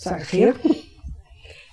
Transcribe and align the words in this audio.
مساء 0.00 0.16
الخير. 0.16 0.54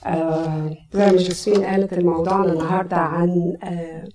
آه 0.05 0.77
زي 0.93 1.05
ما 1.05 1.11
جوزفين 1.11 1.63
قالت 1.65 1.93
الموضوع 1.93 2.43
النهارده 2.45 2.95
عن 2.97 3.57
آه 3.63 4.07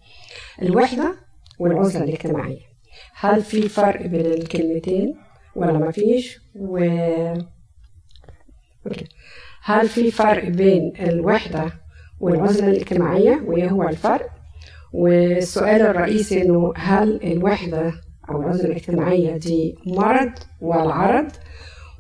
الوحدة 0.63 1.15
والعزلة 1.59 2.05
الاجتماعية. 2.05 2.61
هل 3.15 3.43
في 3.43 3.69
فرق 3.69 4.07
بين 4.07 4.27
الكلمتين؟ 4.27 5.15
ولا 5.57 5.73
ما 5.73 5.91
فيش؟ 5.91 6.41
و 6.55 6.77
أوكي. 8.87 9.05
هل 9.63 9.89
في 9.89 10.11
فرق 10.11 10.49
بين 10.49 10.93
الوحدة 11.01 11.73
والعزلة 12.21 12.69
الاجتماعية؟ 12.69 13.43
وإيه 13.47 13.69
هو 13.71 13.83
الفرق؟ 13.89 14.29
والسؤال 14.93 15.83
الرئيسي 15.83 16.43
إنه 16.43 16.73
هل 16.77 17.21
الوحدة 17.33 17.93
أو 18.31 18.43
العزلة 18.43 18.67
الاجتماعية 18.71 19.37
دي 19.37 19.75
مرض 19.87 20.31
ولا 20.61 20.95
عرض؟ 20.95 21.31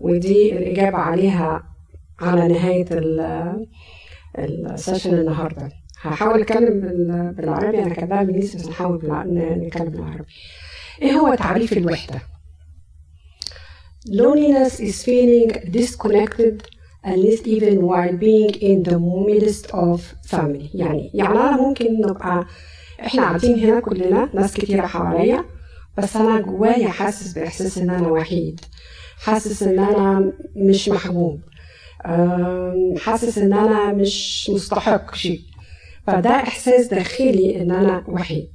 ودي 0.00 0.52
الإجابة 0.58 0.98
عليها 0.98 1.71
على 2.20 2.48
نهاية 2.48 2.86
السيشن 4.38 5.14
النهاردة. 5.14 5.68
هحاول 6.00 6.40
أتكلم 6.40 6.80
بالعربي 7.36 7.78
أنا 7.82 7.94
كاتباها 7.94 8.22
بالإنجليزي 8.22 8.58
بس 8.58 8.68
نحاول 8.68 9.24
نتكلم 9.26 9.90
بالعربي. 9.90 10.24
إيه 11.02 11.12
هو 11.12 11.34
تعريف 11.34 11.72
الوحدة؟ 11.72 12.20
Loneliness 14.08 14.72
is 14.80 14.96
feeling 15.04 15.50
disconnected 15.78 16.56
at 17.04 17.18
least 17.24 17.44
even 17.46 17.76
while 17.90 18.16
being 18.26 18.52
in 18.70 18.78
the 18.90 18.98
midst 19.28 19.66
of 19.70 20.00
family. 20.32 20.70
يعني 20.74 21.10
يعني 21.14 21.38
أنا 21.38 21.56
ممكن 21.56 22.00
نبقى 22.00 22.46
إحنا 23.00 23.22
قاعدين 23.22 23.58
هنا 23.58 23.80
كلنا 23.80 24.28
ناس 24.34 24.54
كتيرة 24.54 24.86
حواليا 24.86 25.44
بس 25.98 26.16
أنا 26.16 26.40
جوايا 26.40 26.88
حاسس 26.88 27.32
بإحساس 27.32 27.78
إن 27.78 27.90
أنا 27.90 28.08
وحيد. 28.08 28.60
حاسس 29.16 29.62
إن 29.62 29.78
أنا 29.78 30.32
مش 30.56 30.88
محبوب. 30.88 31.40
حاسس 32.98 33.38
إن 33.38 33.52
أنا 33.52 33.92
مش 33.92 34.50
مستحق 34.54 35.14
شيء. 35.14 35.40
فده 36.06 36.30
إحساس 36.30 36.86
داخلي 36.86 37.60
إن 37.62 37.70
أنا 37.70 38.04
وحيد. 38.08 38.48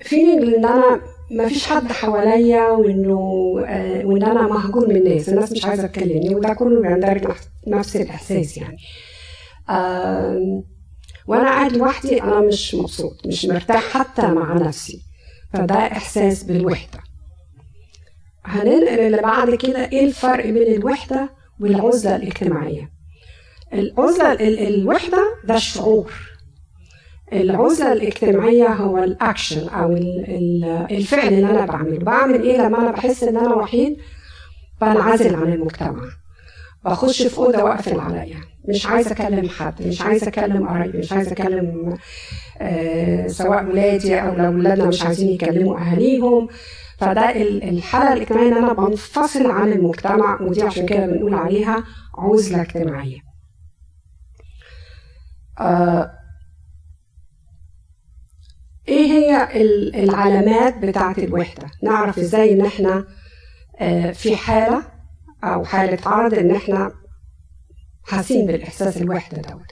فيلينج 0.00 0.54
إن 0.54 0.64
أنا 0.64 1.00
ما 1.30 1.48
فيش 1.48 1.66
حد 1.66 1.92
حواليا 1.92 2.68
وإنه 2.70 3.20
آه 3.66 4.06
وإن 4.06 4.22
أنا 4.22 4.42
مهجور 4.42 4.88
من 4.88 4.96
الناس. 4.96 5.28
الناس 5.28 5.52
مش 5.52 5.64
عايزة 5.64 5.86
تكلمني 5.86 6.34
وده 6.34 6.54
كله 6.54 6.80
بيندرج 6.82 7.26
نفس 7.66 7.96
الإحساس 7.96 8.56
يعني. 8.56 8.76
وأنا 11.26 11.44
قاعد 11.44 11.72
لوحدي 11.72 12.22
أنا 12.22 12.40
مش 12.40 12.74
مبسوط 12.74 13.26
مش 13.26 13.44
مرتاح 13.44 13.82
حتى 13.98 14.22
مع 14.26 14.54
نفسي. 14.54 15.02
فده 15.52 15.74
إحساس 15.74 16.42
بالوحدة. 16.42 16.98
هننقل 18.46 18.88
اللي 18.88 19.22
بعد 19.22 19.54
كده 19.54 19.84
إيه 19.92 20.04
الفرق 20.04 20.46
بين 20.46 20.74
الوحدة 20.74 21.30
والعزلة 21.60 22.16
الاجتماعية. 22.16 22.90
العزلة 23.72 24.32
الوحدة 24.68 25.18
ده 25.44 25.54
الشعور. 25.54 26.12
العزلة 27.32 27.92
الاجتماعية 27.92 28.68
هو 28.68 28.98
الأكشن 28.98 29.68
أو 29.68 29.92
الفعل 30.90 31.28
اللي 31.28 31.50
أنا 31.50 31.66
بعمله. 31.66 31.98
بعمل 31.98 32.42
إيه 32.42 32.58
لما 32.66 32.78
أنا 32.78 32.90
بحس 32.90 33.22
إن 33.22 33.36
أنا 33.36 33.54
وحيد؟ 33.54 33.96
بنعزل 34.80 35.34
عن 35.34 35.52
المجتمع. 35.52 36.04
بخش 36.84 37.22
في 37.22 37.38
أوضة 37.38 37.62
وأقفل 37.62 38.00
عليا. 38.00 38.36
مش 38.68 38.86
عايزة 38.86 39.12
أكلم 39.12 39.48
حد 39.48 39.86
مش 39.86 40.00
عايزة 40.02 40.28
أكلم 40.28 40.68
قرايبي 40.68 40.98
مش 40.98 41.12
عايزة 41.12 41.32
أكلم 41.32 41.96
آه 42.60 43.26
سواء 43.26 43.64
ولادي 43.64 44.14
أو 44.20 44.34
لو 44.34 44.50
ولادنا 44.58 44.86
مش 44.86 45.02
عايزين 45.02 45.28
يكلموا 45.28 45.78
أهاليهم. 45.78 46.48
فده 46.98 47.30
الحالة 47.68 48.12
الاجتماعية 48.12 48.48
إن 48.48 48.56
أنا 48.56 48.72
بنفصل 48.72 49.50
عن 49.50 49.72
المجتمع 49.72 50.40
ودي 50.42 50.62
عشان 50.62 50.86
كده 50.86 51.06
بنقول 51.06 51.34
عليها 51.34 51.84
عزلة 52.18 52.60
اجتماعية. 52.62 53.20
آه 55.60 56.10
إيه 58.88 59.06
هي 59.06 59.48
العلامات 60.04 60.78
بتاعة 60.78 61.14
الوحدة؟ 61.18 61.70
نعرف 61.82 62.18
إزاي 62.18 62.52
إن 62.52 62.66
إحنا 62.66 63.04
في 64.12 64.36
حالة 64.36 64.82
أو 65.44 65.64
حالة 65.64 65.98
عرض 66.06 66.34
إن 66.34 66.50
إحنا 66.54 66.92
حاسين 68.04 68.46
بالإحساس 68.46 68.96
الوحدة 68.96 69.42
دوت. 69.42 69.66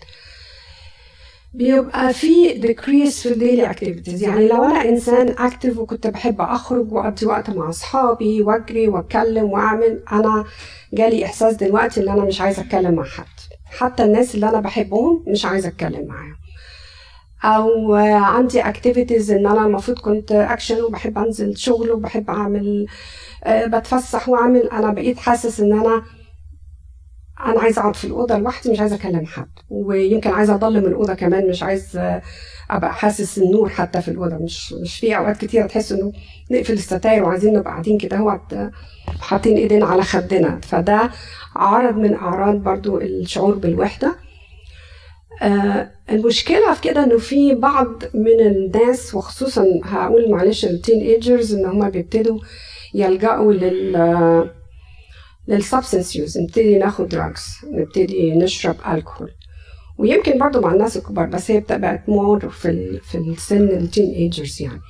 بيبقى 1.55 2.13
في 2.13 2.61
decrease 2.63 3.23
في 3.23 3.33
ال 3.33 3.39
daily 3.39 3.71
activities 3.71 4.23
يعني 4.23 4.49
لو 4.49 4.65
أنا 4.65 4.89
إنسان 4.89 5.35
active 5.39 5.79
وكنت 5.79 6.07
بحب 6.07 6.41
أخرج 6.41 6.93
وأقضي 6.93 7.27
وقت 7.27 7.51
مع 7.51 7.69
أصحابي 7.69 8.43
وأجري 8.43 8.89
وأتكلم 8.89 9.45
وأعمل 9.45 10.03
أنا 10.13 10.45
جالي 10.93 11.25
إحساس 11.25 11.55
دلوقتي 11.55 12.01
إن 12.03 12.09
أنا 12.09 12.25
مش 12.25 12.41
عايزة 12.41 12.63
أتكلم 12.63 12.95
مع 12.95 13.05
حد. 13.05 13.25
حتى 13.65 14.05
الناس 14.05 14.35
اللي 14.35 14.49
أنا 14.49 14.61
بحبهم 14.61 15.25
مش 15.29 15.45
عايزة 15.45 15.69
أتكلم 15.69 16.07
معاهم. 16.07 16.37
أو 17.45 17.95
عندي 18.25 18.61
activities 18.61 19.31
إن 19.31 19.47
أنا 19.47 19.67
المفروض 19.67 19.99
كنت 19.99 20.33
اكشن 20.33 20.81
وبحب 20.83 21.19
أنزل 21.19 21.57
شغل 21.57 21.91
وبحب 21.91 22.31
أعمل 22.31 22.87
بتفسح 23.49 24.29
وأعمل. 24.29 24.69
أنا 24.71 24.91
بقيت 24.93 25.19
حاسس 25.19 25.61
إن 25.61 25.73
أنا 25.73 26.03
أنا 27.47 27.61
عايزة 27.61 27.81
أقعد 27.81 27.97
في 27.97 28.05
الأوضة 28.05 28.39
لوحدي 28.39 28.71
مش 28.71 28.81
عايزة 28.81 28.97
أكلم 28.97 29.27
حد. 29.27 29.49
ويمكن 29.71 30.31
عايزة 30.31 30.55
اضلم 30.55 30.85
الأوضة 30.87 31.15
كمان 31.15 31.49
مش 31.49 31.63
عايز 31.63 32.01
أبقى 32.71 32.95
حاسس 32.95 33.39
النور 33.39 33.69
حتى 33.69 34.03
في 34.03 34.09
الأوضة. 34.09 34.37
مش 34.37 34.73
مش 34.73 34.97
في 35.01 35.17
أوقات 35.17 35.37
كتيرة 35.37 35.67
تحس 35.67 35.93
إنه 35.93 36.13
نقفل 36.51 36.73
الستاير 36.73 37.25
وعايزين 37.25 37.53
نبقى 37.53 37.71
قاعدين 37.73 37.99
كده. 37.99 38.17
هو 38.17 38.41
حاطين 39.21 39.57
ايدينا 39.57 39.87
على 39.87 40.03
خدنا. 40.03 40.61
فده 40.63 41.11
عرض 41.57 41.97
من 41.97 42.15
أعراض 42.15 42.57
برضو 42.57 42.99
الشعور 42.99 43.55
بالوحدة. 43.55 44.15
آه 45.43 45.91
المشكلة 46.11 46.75
في 46.75 46.81
كده 46.81 47.05
إنه 47.05 47.19
في 47.19 47.55
بعض 47.55 48.03
من 48.15 48.41
الناس 48.41 49.15
وخصوصا 49.15 49.67
هقول 49.85 50.31
معلش 50.31 50.65
ال 50.65 51.01
teenagers 51.01 51.55
إن 51.55 51.67
هم 51.67 51.91
بيبتدوا 51.91 52.39
يلجأوا 52.95 53.53
لل 53.53 53.97
لل 55.49 55.61
substance 55.61 56.17
use 56.17 56.39
نبتدي 56.39 56.79
ناخد 56.79 57.09
drugs 57.09 57.57
نبتدي 57.65 58.35
نشرب 58.35 58.77
الكحول 58.93 59.31
ويمكن 59.99 60.39
برضو 60.39 60.61
مع 60.61 60.73
الناس 60.73 60.97
الكبار 60.97 61.27
بس 61.27 61.51
هي 61.51 61.61
بقت 61.71 62.09
more 62.09 62.49
في 62.49 62.69
ال... 62.71 63.01
في 63.01 63.19
السن 63.19 63.69
ال 63.69 64.11
teenagers 64.11 64.63
يعني. 64.63 64.81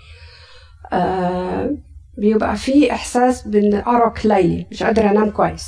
آه 0.92 1.76
بيبقى 2.18 2.56
في 2.56 2.92
إحساس 2.92 3.48
بان 3.48 3.74
ارق 3.74 4.26
ليلي 4.26 4.66
مش 4.70 4.82
قادرة 4.82 5.10
أنام 5.10 5.30
كويس. 5.30 5.66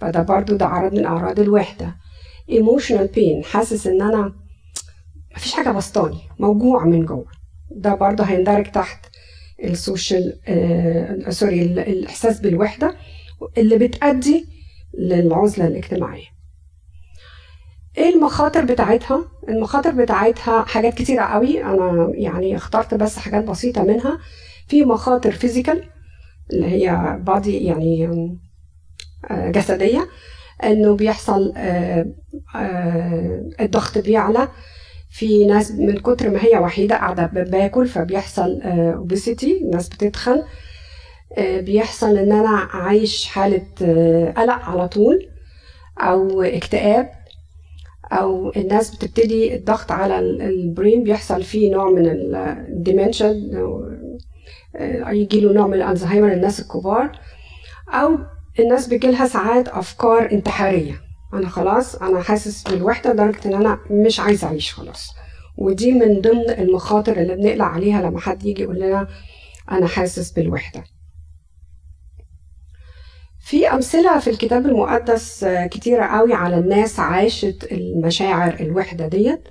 فده 0.00 0.22
برضو 0.22 0.56
ده 0.56 0.66
عرض 0.66 0.92
من 0.94 1.06
أعراض 1.06 1.40
الوحدة. 1.40 1.94
emotional 2.50 3.06
pain 3.06 3.44
حاسس 3.44 3.86
إن 3.86 4.02
أنا 4.02 4.32
مفيش 5.36 5.52
حاجة 5.52 5.70
بسطاني 5.70 6.18
موجوع 6.38 6.84
من 6.84 7.06
جوه. 7.06 7.26
ده 7.70 7.94
برضه 7.94 8.24
هيندرج 8.24 8.70
تحت 8.72 9.06
ال 9.64 9.75
social 9.75 10.40
آه 10.48 11.30
sorry 11.30 11.62
الإحساس 11.62 12.40
بالوحدة. 12.40 12.96
اللي 13.58 13.78
بتأدي 13.78 14.46
للعزلة 14.98 15.66
الاجتماعية. 15.66 16.36
إيه 17.98 18.14
المخاطر 18.14 18.64
بتاعتها؟ 18.64 19.24
المخاطر 19.48 19.90
بتاعتها 19.90 20.64
حاجات 20.64 20.94
كتيرة 20.94 21.22
قوي. 21.22 21.64
أنا 21.64 22.10
يعني 22.14 22.56
اخترت 22.56 22.94
بس 22.94 23.18
حاجات 23.18 23.44
بسيطة 23.44 23.82
منها. 23.82 24.18
في 24.68 24.84
مخاطر 24.84 25.30
physical 25.30 25.84
اللي 26.52 26.66
هي 26.66 27.18
body 27.20 27.64
يعني 27.64 28.08
آه 29.30 29.50
جسدية. 29.50 30.08
إنه 30.64 30.96
بيحصل 30.96 31.52
آآ 31.56 32.14
آآ 32.56 33.50
الضغط 33.60 33.98
بيعلى. 33.98 34.48
في 35.10 35.46
ناس 35.46 35.70
من 35.70 35.98
كتر 35.98 36.30
ما 36.30 36.44
هي 36.44 36.58
وحيدة 36.58 36.96
قاعدة 36.96 37.26
بتاكل 37.26 37.86
فبيحصل 37.88 38.60
obesity 38.62 39.60
الناس 39.62 39.88
بتتخن. 39.88 40.42
بيحصل 41.38 42.16
إن 42.16 42.32
أنا 42.32 42.58
عايش 42.58 43.26
حالة 43.26 43.66
قلق 44.36 44.62
على 44.64 44.88
طول 44.88 45.28
أو 45.98 46.42
اكتئاب 46.42 47.10
أو 48.12 48.52
الناس 48.56 48.96
بتبتدي 48.96 49.54
الضغط 49.56 49.92
على 49.92 50.18
ال 50.18 50.32
brain 50.32 51.02
بيحصل 51.02 51.42
فيه 51.42 51.72
نوع 51.72 51.90
من 51.90 52.06
ال 52.08 52.22
dementia 52.22 53.34
يجي 55.08 55.40
له 55.40 55.52
نوع 55.52 55.66
من 55.66 55.74
الألزهايمر 55.74 56.32
الناس 56.32 56.60
الكبار 56.60 57.18
أو 57.88 58.18
الناس 58.60 58.86
بيجيلها 58.86 59.26
ساعات 59.26 59.68
أفكار 59.68 60.32
انتحارية. 60.32 61.00
أنا 61.34 61.48
خلاص 61.48 61.96
أنا 61.96 62.20
حاسس 62.20 62.62
بالوحدة 62.62 63.12
لدرجة 63.12 63.48
إن 63.48 63.54
أنا 63.54 63.78
مش 63.90 64.20
عايزة 64.20 64.46
أعيش 64.46 64.74
خلاص. 64.74 65.10
ودي 65.58 65.92
من 65.92 66.20
ضمن 66.20 66.50
المخاطر 66.50 67.16
اللي 67.16 67.36
بنقلق 67.36 67.64
عليها 67.64 68.02
لما 68.02 68.20
حد 68.20 68.46
يجي 68.46 68.62
يقول 68.62 68.76
لنا 68.76 69.08
أنا 69.70 69.86
حاسس 69.86 70.30
بالوحدة. 70.30 70.84
في 73.46 73.68
أمثلة 73.68 74.18
في 74.18 74.30
الكتاب 74.30 74.66
المقدس 74.66 75.46
كتيرة 75.48 76.04
قوي 76.04 76.34
على 76.34 76.58
الناس 76.58 77.00
عاشت 77.00 77.68
المشاعر 77.72 78.56
الوحدة 78.60 79.08
ديت. 79.08 79.48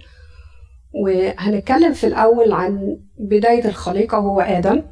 وهنتكلم 0.94 1.94
في 1.94 2.08
الأول 2.08 2.52
عن 2.52 2.98
بداية 3.20 3.66
الخليقة 3.68 4.20
وهو 4.20 4.42
آدم. 4.42 4.84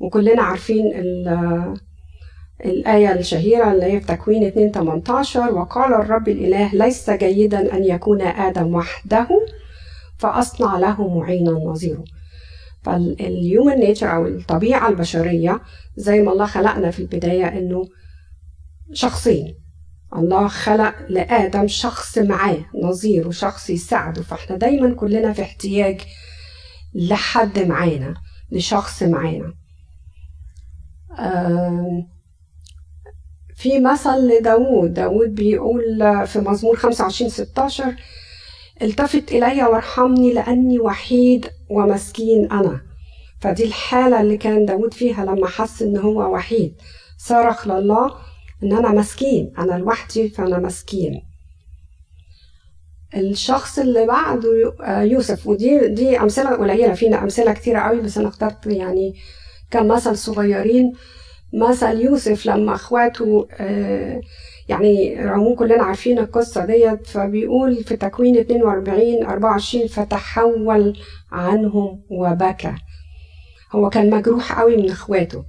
وكلنا 0.00 0.42
عارفين 0.42 0.92
الآية 2.64 3.12
الشهيرة 3.12 3.72
اللي 3.72 3.84
هي 3.84 4.00
في 4.00 4.06
تكوين 4.06 4.44
2 4.44 4.72
18 4.72 5.54
وقال 5.54 5.94
الرب 5.94 6.28
الإله 6.28 6.74
ليس 6.74 7.10
جيدا 7.10 7.76
أن 7.76 7.84
يكون 7.84 8.22
آدم 8.22 8.74
وحده 8.74 9.28
فأصنع 10.18 10.78
له 10.78 11.18
معينا 11.18 11.50
نظيره. 11.50 12.04
فال 12.82 13.08
human 13.08 13.74
nature 13.74 14.14
أو 14.14 14.26
الطبيعة 14.26 14.88
البشرية 14.88 15.60
زي 15.96 16.20
ما 16.20 16.32
الله 16.32 16.46
خلقنا 16.46 16.90
في 16.90 16.98
البداية 16.98 17.58
إنه 17.58 17.88
شخصين 18.92 19.54
الله 20.16 20.48
خلق 20.48 20.94
لآدم 21.08 21.66
شخص 21.66 22.18
معاه 22.18 22.58
نظير 22.82 23.28
وشخص 23.28 23.70
يساعده. 23.70 24.22
فإحنا 24.22 24.56
دايما 24.56 24.94
كلنا 24.94 25.32
في 25.32 25.42
احتياج 25.42 26.00
لحد 26.94 27.58
معانا 27.58 28.14
لشخص 28.50 29.02
معانا. 29.02 29.54
في 33.56 33.80
مثل 33.80 34.28
لداود 34.28 34.94
داود 34.94 35.34
بيقول 35.34 35.82
في 36.26 36.38
مزمور 36.38 36.76
25 36.76 37.30
16 37.30 37.94
التفت 38.82 39.32
إلي 39.32 39.64
وارحمني 39.64 40.32
لأني 40.32 40.80
وحيد 40.80 41.46
ومسكين 41.70 42.52
أنا. 42.52 42.80
فدي 43.40 43.64
الحالة 43.64 44.20
اللي 44.20 44.36
كان 44.36 44.64
داود 44.66 44.94
فيها 44.94 45.24
لما 45.24 45.46
حس 45.46 45.82
إن 45.82 45.96
هو 45.96 46.34
وحيد. 46.34 46.74
صرخ 47.18 47.68
لله 47.68 48.14
إن 48.62 48.72
أنا 48.72 48.88
مسكين 48.92 49.52
أنا 49.58 49.74
لوحدي 49.74 50.28
فأنا 50.28 50.58
مسكين. 50.58 51.22
الشخص 53.16 53.78
اللي 53.78 54.06
بعده 54.06 54.74
يوسف 55.02 55.46
ودي 55.46 55.88
دي 55.88 56.20
أمثلة 56.20 56.56
قليلة 56.56 56.94
فينا 56.94 57.22
أمثلة 57.22 57.52
كتيرة 57.52 57.78
قوي 57.80 58.00
بس 58.00 58.18
أنا 58.18 58.28
اخترت 58.28 58.66
يعني 58.66 59.14
كم 59.70 59.88
مثل 59.88 60.16
صغيرين. 60.16 60.92
مثل 61.52 62.00
يوسف 62.00 62.46
لما 62.46 62.74
أخواته 62.74 63.48
آه، 63.60 64.20
يعني 64.68 65.16
رغم 65.24 65.54
كلنا 65.54 65.82
عارفين 65.82 66.18
القصة 66.18 66.64
ديت 66.64 67.06
فبيقول 67.06 67.84
في 67.84 67.96
تكوين 67.96 68.36
42 68.38 69.24
24 69.24 69.86
فتحول 69.86 70.98
عنهم 71.32 72.02
وبكى. 72.10 72.74
هو 73.72 73.90
كان 73.90 74.10
مجروح 74.10 74.60
قوي 74.60 74.76
من 74.76 74.90
أخواته 74.90 75.44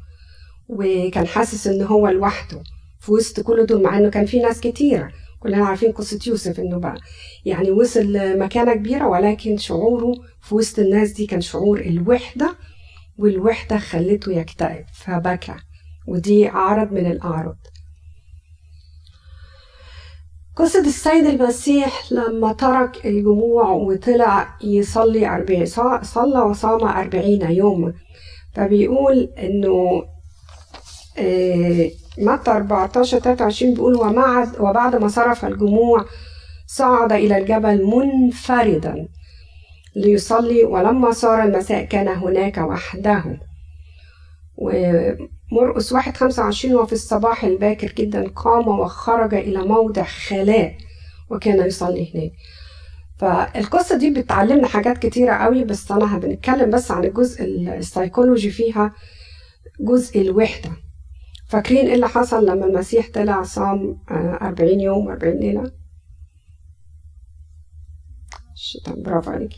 وكان 0.69 1.27
حاسس 1.27 1.67
إن 1.67 1.81
هو 1.81 2.07
لوحده. 2.07 2.63
في 3.07 3.13
وسط 3.13 3.39
كل 3.39 3.65
دول 3.65 3.83
مع 3.83 3.97
إنه 3.97 4.09
كان 4.09 4.25
في 4.25 4.39
ناس 4.39 4.59
كتيرة 4.61 5.11
كلنا 5.39 5.65
عارفين 5.65 5.91
قصة 5.91 6.19
يوسف 6.27 6.59
إنه 6.59 6.79
بقى 6.79 6.97
يعني 7.45 7.71
وصل 7.71 7.99
لمكانة 8.13 8.73
كبيرة 8.73 9.07
ولكن 9.07 9.57
شعوره 9.57 10.11
في 10.41 10.55
وسط 10.55 10.79
الناس 10.79 11.11
دي 11.11 11.25
كان 11.25 11.41
شعور 11.41 11.79
الوحدة 11.79 12.55
والوحدة 13.17 13.77
خلته 13.77 14.31
يكتئب. 14.31 14.85
فبكى 14.93 15.55
ودي 16.07 16.47
عرض 16.47 16.91
من 16.91 17.11
الأعراض. 17.11 17.57
قصة 20.55 20.79
السيد 20.81 21.25
المسيح 21.25 22.11
لما 22.11 22.53
ترك 22.53 23.05
الجموع 23.05 23.69
وطلع 23.71 24.57
يصلي 24.63 25.27
أربعين 25.27 25.65
صلى 26.03 26.39
وصام 26.41 26.83
أربعين 26.87 27.51
يوم. 27.51 27.93
فبيقول 28.55 29.33
إنه 29.37 30.03
آه، 31.19 31.91
متى 32.17 32.51
14 32.51 33.19
23 33.19 33.73
بيقول 33.73 33.95
ومعد 33.95 34.59
وبعد 34.59 34.95
ما 34.95 35.07
صرف 35.07 35.45
الجموع 35.45 36.05
صعد 36.67 37.11
إلى 37.11 37.37
الجبل 37.37 37.85
منفردا 37.85 39.07
ليصلي 39.95 40.63
ولما 40.63 41.11
صار 41.11 41.43
المساء 41.43 41.85
كان 41.85 42.07
هناك 42.07 42.57
وحده 42.57 43.23
ومرقس 44.57 45.93
واحد 45.93 46.17
خمسة 46.17 46.43
وعشرين 46.43 46.75
وفي 46.75 46.93
الصباح 46.93 47.43
الباكر 47.43 47.87
جدا 47.97 48.27
قام 48.29 48.67
وخرج 48.67 49.33
إلى 49.33 49.59
موضع 49.59 50.03
خلاء 50.03 50.75
وكان 51.29 51.67
يصلي 51.67 52.13
هناك. 52.15 52.31
فالقصة 53.17 53.97
دي 53.97 54.09
بتعلمنا 54.09 54.67
حاجات 54.67 54.97
كتيرة 54.97 55.33
قوي 55.33 55.63
بس 55.63 55.91
أنا 55.91 56.17
بنتكلم 56.17 56.69
بس 56.69 56.91
عن 56.91 57.03
الجزء 57.03 57.43
السيكولوجي 57.77 58.49
فيها 58.49 58.93
جزء 59.79 60.21
الوحدة. 60.21 60.69
فاكرين 61.47 61.87
إيه 61.87 61.95
اللي 61.95 62.07
حصل 62.07 62.45
لما 62.45 62.65
المسيح 62.65 63.09
طلع 63.13 63.43
صام 63.43 63.99
آه، 64.11 64.37
أربعين 64.41 64.79
يوم 64.79 65.07
وأربعين 65.07 65.37
ليلة؟ 65.39 65.71
الشيطان 68.53 69.01
برافو 69.03 69.31
عليك 69.31 69.53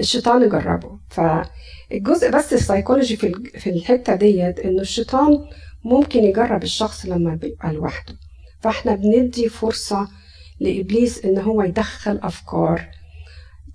الشيطان 0.00 0.48
جربه. 0.48 0.98
فالجزء 1.10 2.30
بس 2.30 2.52
السيكولوجي 2.52 3.16
في 3.16 3.32
في 3.58 3.70
الحتة 3.70 4.14
ديت 4.14 4.58
إنه 4.58 4.80
الشيطان 4.80 5.38
ممكن 5.84 6.24
يجرب 6.24 6.62
الشخص 6.62 7.06
لما 7.06 7.34
بيبقى 7.34 7.72
لوحده. 7.72 8.14
فإحنا 8.60 8.94
بندي 8.94 9.48
فرصة 9.48 10.08
لإبليس 10.60 11.24
إن 11.24 11.38
هو 11.38 11.62
يدخل 11.62 12.20
أفكار. 12.22 12.88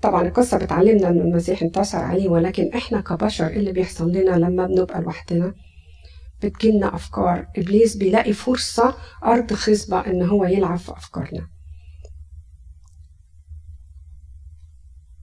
طبعا 0.02 0.28
القصة 0.28 0.57
بتعلمنا 0.57 1.07
ان 1.10 1.19
المسيح 1.19 1.62
انتصر 1.62 1.98
عليه 1.98 2.30
ولكن 2.30 2.74
إحنا 2.75 3.02
كبشر 3.02 3.48
إيه 3.48 3.57
اللي 3.57 3.72
بيحصل 3.72 4.12
لنا 4.12 4.31
لما 4.36 4.68
بنبقى 4.68 5.02
لوحدنا؟ 5.02 5.54
بتجيلنا 6.44 6.96
أفكار. 6.96 7.48
إبليس 7.58 7.96
بيلاقي 7.96 8.34
فرصة 8.34 8.96
أرض 9.26 9.54
خصبة 9.54 10.00
إن 10.00 10.22
هو 10.22 10.46
يلعب 10.46 10.78
في 10.78 10.92
أفكارنا. 10.92 11.48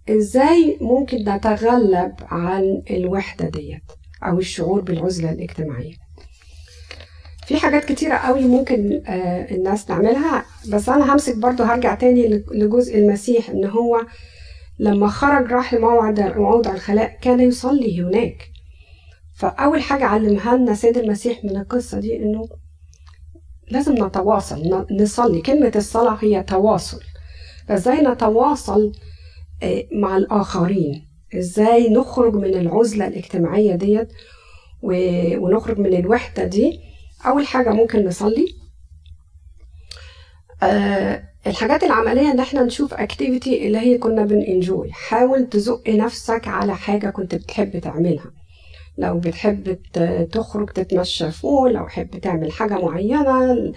إزاي 0.09 0.79
ممكن 0.81 1.29
نتغلب 1.29 2.15
عن 2.21 2.83
الوحدة 2.91 3.49
ديت 3.49 3.83
أو 4.23 4.39
الشعور 4.39 4.81
بالعزلة 4.81 5.33
الاجتماعية؟ 5.33 5.95
في 7.47 7.57
حاجات 7.57 7.85
كتيرة 7.85 8.15
قوي 8.15 8.43
ممكن 8.45 9.03
آه، 9.07 9.55
الناس 9.55 9.85
تعملها 9.85 10.45
بس 10.69 10.89
أنا 10.89 11.15
همسك 11.15 11.37
برضو 11.37 11.63
هرجع 11.63 11.95
تاني 11.95 12.45
لجزء 12.53 12.99
المسيح 12.99 13.51
إن 13.51 13.65
هو 13.65 14.07
لما 14.79 15.09
خرج 15.09 15.53
راح 15.53 15.75
لموعد 15.75 16.21
موضع 16.21 16.75
الخلاء 16.75 17.19
كان 17.23 17.41
يصلي 17.41 18.03
هناك. 18.03 18.56
فأول 19.37 19.83
حاجة 19.83 20.05
علمها 20.05 20.57
لنا 20.57 20.75
سيد 20.75 20.99
المسيح 20.99 21.45
من 21.45 21.57
القصة 21.57 22.01
دي 22.01 22.17
إنه 22.17 22.49
لازم 23.71 24.07
نتواصل 24.07 24.87
نصلي. 24.91 25.41
كلمة 25.41 25.73
الصلاة 25.77 26.19
هي 26.21 26.43
تواصل. 26.43 27.01
فإزاي 27.69 28.01
نتواصل 28.03 28.93
آه، 29.63 29.85
مع 29.93 30.17
الآخرين؟ 30.17 31.07
إزاي 31.35 31.89
نخرج 31.89 32.35
من 32.35 32.55
العزلة 32.55 33.07
الاجتماعية 33.07 33.75
ديت 33.75 34.09
ونخرج 34.83 35.79
من 35.79 35.95
الوحدة 35.97 36.45
دي؟ 36.45 36.81
أول 37.27 37.47
حاجة 37.47 37.71
ممكن 37.71 38.05
نصلي. 38.07 38.47
أه 40.63 41.23
الحاجات 41.47 41.85
العملية 41.85 42.31
إن 42.31 42.41
إحنا 42.41 42.63
نشوف 42.63 42.95
activity 42.95 43.67
اللي 43.67 43.79
هي 43.79 43.99
كنا 43.99 44.25
بن 44.25 44.44
enjoy 44.44 44.93
حاول 44.93 45.49
تزق 45.49 45.89
نفسك 45.89 46.49
على 46.49 46.77
حاجة 46.77 47.11
كنت 47.11 47.35
بتحب 47.35 47.79
تعملها. 47.79 48.31
لو 48.99 49.19
بتحب 49.19 49.79
تخرج 50.33 50.71
تتمشى 50.71 51.31
فوق 51.31 51.67
لو 51.67 51.85
بتحب 51.85 52.19
تعمل 52.19 52.53
حاجة 52.53 52.75
معينة 52.75 53.73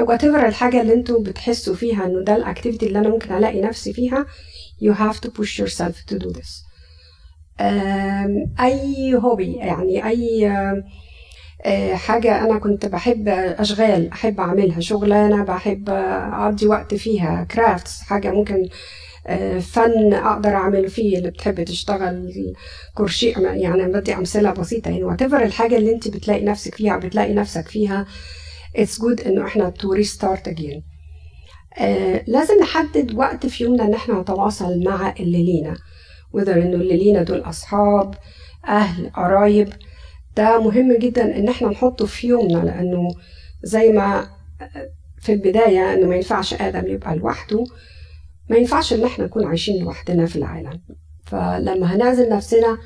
what 0.00 0.24
الحاجة 0.24 0.80
اللي 0.80 0.94
أنتوا 0.94 1.22
بتحسوا 1.22 1.74
فيها 1.74 2.06
انه 2.06 2.24
ده 2.24 2.36
ال 2.36 2.42
activity 2.42 2.86
اللي 2.86 2.98
أنا 2.98 3.08
ممكن 3.08 3.34
ألاقي 3.34 3.60
نفسي 3.60 3.92
فيها 3.92 4.26
you 4.84 4.94
have 4.94 5.16
to 5.20 5.28
push 5.30 5.58
yourself 5.60 6.12
to 6.12 6.18
do 6.18 6.30
this. 6.38 6.70
أي 8.60 9.14
hobby 9.14 9.52
يعني 9.52 10.06
أي 10.06 10.50
آه، 11.64 11.94
حاجة 11.94 12.44
أنا 12.44 12.58
كنت 12.58 12.86
بحب 12.86 13.28
أشغال 13.28 14.10
أحب 14.12 14.40
أعملها 14.40 14.80
شغلانة 14.80 15.44
بحب 15.44 15.90
أقضي 15.90 16.66
وقت 16.66 16.94
فيها 16.94 17.46
كرافتس 17.50 18.00
حاجة 18.00 18.30
ممكن 18.30 18.68
فن 19.60 20.12
أقدر 20.14 20.50
أعمل 20.50 20.88
فيه 20.90 21.18
اللي 21.18 21.30
بتحب 21.30 21.64
تشتغل 21.64 22.32
كرشي 22.94 23.30
يعني 23.30 23.82
بدي 23.92 24.14
أمثلة 24.14 24.52
بسيطة 24.52 24.88
يعني 24.90 25.04
وات 25.04 25.22
الحاجة 25.22 25.76
اللي 25.76 25.92
أنت 25.94 26.08
بتلاقي 26.08 26.44
نفسك 26.44 26.74
فيها 26.74 26.96
بتلاقي 26.96 27.32
نفسك 27.34 27.68
فيها 27.68 28.06
good 28.78 29.26
إنه 29.26 29.46
إحنا 29.46 29.72
to 29.78 29.86
restart 30.02 30.50
again. 30.52 30.82
آه 31.78 32.24
لازم 32.26 32.54
نحدد 32.62 33.14
وقت 33.14 33.46
في 33.46 33.64
يومنا 33.64 33.84
إن 33.84 33.94
إحنا 33.94 34.20
نتواصل 34.20 34.84
مع 34.84 35.14
اللي 35.20 35.42
لينا 35.44 35.76
وذر 36.32 36.62
إنه 36.62 36.74
اللي 36.74 36.96
لينا 36.96 37.22
دول 37.22 37.40
أصحاب 37.40 38.14
أهل 38.68 39.10
قرايب. 39.10 39.68
ده 40.36 40.60
مهم 40.60 40.96
جدا 40.98 41.36
إن 41.38 41.48
إحنا 41.48 41.68
نحطه 41.68 42.06
في 42.06 42.26
يومنا 42.26 42.58
لأنه 42.64 43.08
زي 43.62 43.92
ما 43.92 44.26
في 45.20 45.32
البداية 45.32 45.94
إنه 45.94 46.06
ما 46.08 46.16
ينفعش 46.16 46.54
آدم 46.54 46.86
يبقى 46.86 47.16
لوحده. 47.16 47.64
ما 48.50 48.56
ينفعش 48.56 48.92
إن 48.92 49.04
إحنا 49.04 49.24
نكون 49.24 49.46
عايشين 49.46 49.82
لوحدنا 49.84 50.26
في 50.26 50.36
العالم. 50.36 50.80
فلما 51.26 51.94
هنعزل 51.96 52.28
نفسنا 52.28 52.78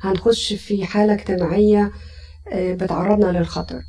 هنخش 0.00 0.52
في 0.52 0.84
حالة 0.86 1.12
اجتماعية 1.14 1.92
آه، 2.52 2.74
بتعرضنا 2.74 3.38
للخطر. 3.38 3.80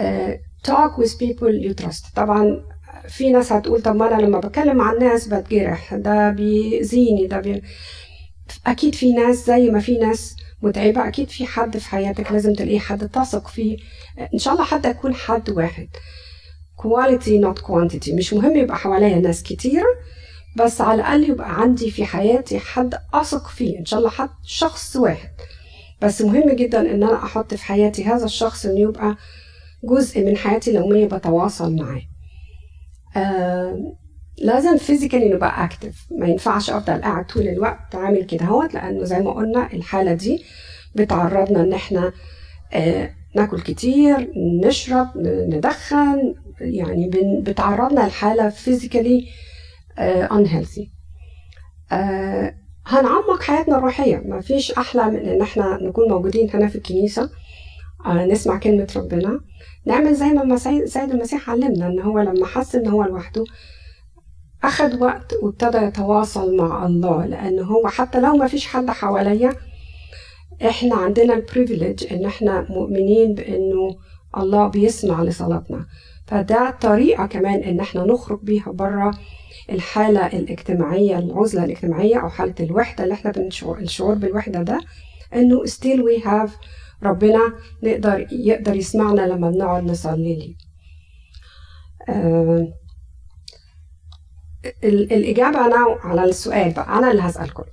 آه، 0.00 0.38
talk 0.68 1.02
with 1.02 1.10
people 1.10 1.66
you 1.68 1.84
trust. 1.84 2.14
طبعا 2.16 2.64
في 3.08 3.30
ناس 3.30 3.52
هتقول 3.52 3.82
طب 3.82 3.96
ما 3.96 4.14
أنا 4.14 4.22
لما 4.22 4.38
بتكلم 4.38 4.76
مع 4.76 4.92
الناس 4.92 5.28
بتجرح 5.28 5.94
ده 5.94 6.30
بيأذيني 6.30 7.26
ده 7.26 7.40
بي... 7.40 7.62
أكيد 8.66 8.94
في 8.94 9.12
ناس 9.12 9.46
زي 9.46 9.70
ما 9.70 9.80
في 9.80 9.98
ناس 9.98 10.36
متعبة 10.62 11.08
أكيد 11.08 11.28
في 11.28 11.46
حد 11.46 11.78
في 11.78 11.88
حياتك 11.88 12.32
لازم 12.32 12.52
تلاقيه 12.54 12.78
حد 12.78 13.08
تثق 13.08 13.48
فيه. 13.48 13.76
إن 14.34 14.38
شاء 14.38 14.54
الله 14.54 14.64
حتى 14.64 14.90
يكون 14.90 15.14
حد 15.14 15.50
واحد. 15.50 15.88
Quality 16.82 17.44
not 17.44 17.62
quantity. 17.62 18.14
مش 18.14 18.34
مهم 18.34 18.56
يبقى 18.56 18.76
حواليا 18.78 19.18
ناس 19.18 19.42
كتيرة 19.42 19.86
بس 20.56 20.80
على 20.80 20.94
الأقل 21.00 21.30
يبقى 21.30 21.60
عندي 21.60 21.90
في 21.90 22.04
حياتي 22.04 22.58
حد 22.58 22.94
أثق 23.14 23.48
فيه 23.48 23.78
إن 23.78 23.84
شاء 23.84 23.98
الله 23.98 24.10
حد 24.10 24.30
شخص 24.44 24.96
واحد. 24.96 25.30
بس 26.02 26.22
مهم 26.22 26.50
جدا 26.50 26.80
إن 26.80 27.02
أنا 27.02 27.24
أحط 27.24 27.54
في 27.54 27.64
حياتي 27.64 28.04
هذا 28.04 28.24
الشخص 28.24 28.66
إنه 28.66 28.80
يبقى 28.80 29.16
جزء 29.84 30.24
من 30.24 30.36
حياتي 30.36 30.70
اليومية 30.70 31.06
بتواصل 31.06 31.76
معاه 31.76 32.02
آه 33.16 33.94
لازم 34.38 34.76
physically 34.76 35.28
نبقى 35.28 35.64
active 35.64 36.06
ما 36.18 36.26
ينفعش 36.26 36.70
أفضل 36.70 37.02
قاعد 37.02 37.26
طول 37.26 37.48
الوقت 37.48 37.94
عامل 37.94 38.22
كده 38.24 38.44
هوت 38.44 38.74
لأنه 38.74 39.04
زي 39.04 39.18
ما 39.18 39.32
قلنا 39.32 39.72
الحالة 39.72 40.12
دي 40.12 40.44
بتعرضنا 40.94 41.60
إن 41.60 41.72
إحنا 41.72 42.12
آه 42.72 43.10
ناكل 43.36 43.60
كتير 43.60 44.30
نشرب 44.64 45.08
ندخن 45.48 46.34
يعني 46.60 47.10
بتعرضنا 47.42 48.00
لحالة 48.06 48.48
physically 48.48 49.26
unhealthy. 50.28 50.88
آه 51.92 52.54
هنعمق 52.86 53.42
حياتنا 53.42 53.78
الروحية. 53.78 54.22
ما 54.26 54.40
فيش 54.40 54.72
أحلى 54.72 55.10
من 55.10 55.16
إن 55.28 55.42
إحنا 55.42 55.78
نكون 55.82 56.08
موجودين 56.08 56.50
هنا 56.54 56.68
في 56.68 56.76
الكنيسة. 56.76 57.30
آه 58.06 58.26
نسمع 58.26 58.58
كلمة 58.58 58.92
ربنا. 58.96 59.40
نعمل 59.86 60.14
زي 60.14 60.28
ما 60.28 60.56
سيد 60.86 61.10
المسيح 61.10 61.50
علمنا 61.50 61.86
إن 61.86 62.00
هو 62.00 62.18
لما 62.18 62.46
حس 62.46 62.74
إن 62.74 62.86
هو 62.86 63.04
لوحده 63.04 63.44
أخذ 64.64 65.00
وقت 65.02 65.34
وابتدى 65.42 65.78
يتواصل 65.78 66.56
مع 66.56 66.86
الله. 66.86 67.26
لأن 67.26 67.58
هو 67.58 67.88
حتى 67.88 68.20
لو 68.20 68.36
ما 68.36 68.46
فيش 68.46 68.66
حد 68.66 68.90
حواليا 68.90 69.56
إحنا 70.68 70.96
عندنا 70.96 71.34
البريفيليج 71.34 72.12
إن 72.12 72.24
إحنا 72.24 72.66
مؤمنين 72.70 73.34
بإنه 73.34 73.96
الله 74.36 74.68
بيسمع 74.68 75.22
لصلاتنا. 75.22 75.86
فده 76.26 76.70
طريقة 76.80 77.26
كمان 77.26 77.60
إن 77.60 77.80
إحنا 77.80 78.04
نخرج 78.04 78.40
بيها 78.42 78.70
بره 78.72 79.10
الحالة 79.70 80.26
الاجتماعية 80.26 81.18
العزلة 81.18 81.64
الاجتماعية 81.64 82.20
أو 82.22 82.28
حالة 82.28 82.54
الوحدة 82.60 83.04
اللي 83.04 83.14
إحنا 83.14 83.30
بنشعر 83.30 83.78
الشعور 83.78 84.14
بالوحدة 84.14 84.62
ده 84.62 84.80
إنه 85.34 85.64
still 85.66 85.98
we 86.02 86.24
have 86.24 86.50
ربنا 87.02 87.52
نقدر 87.82 88.26
يقدر 88.32 88.74
يسمعنا 88.76 89.20
لما 89.20 89.50
بنقعد 89.50 89.82
نصلي 89.84 90.34
ليه. 90.36 90.54
آه 92.08 92.72
الإجابة 94.84 95.66
أنا 95.66 95.76
على 96.00 96.24
السؤال 96.24 96.72
بقى 96.72 96.98
أنا 96.98 97.10
اللي 97.10 97.22
هسألكم 97.22 97.64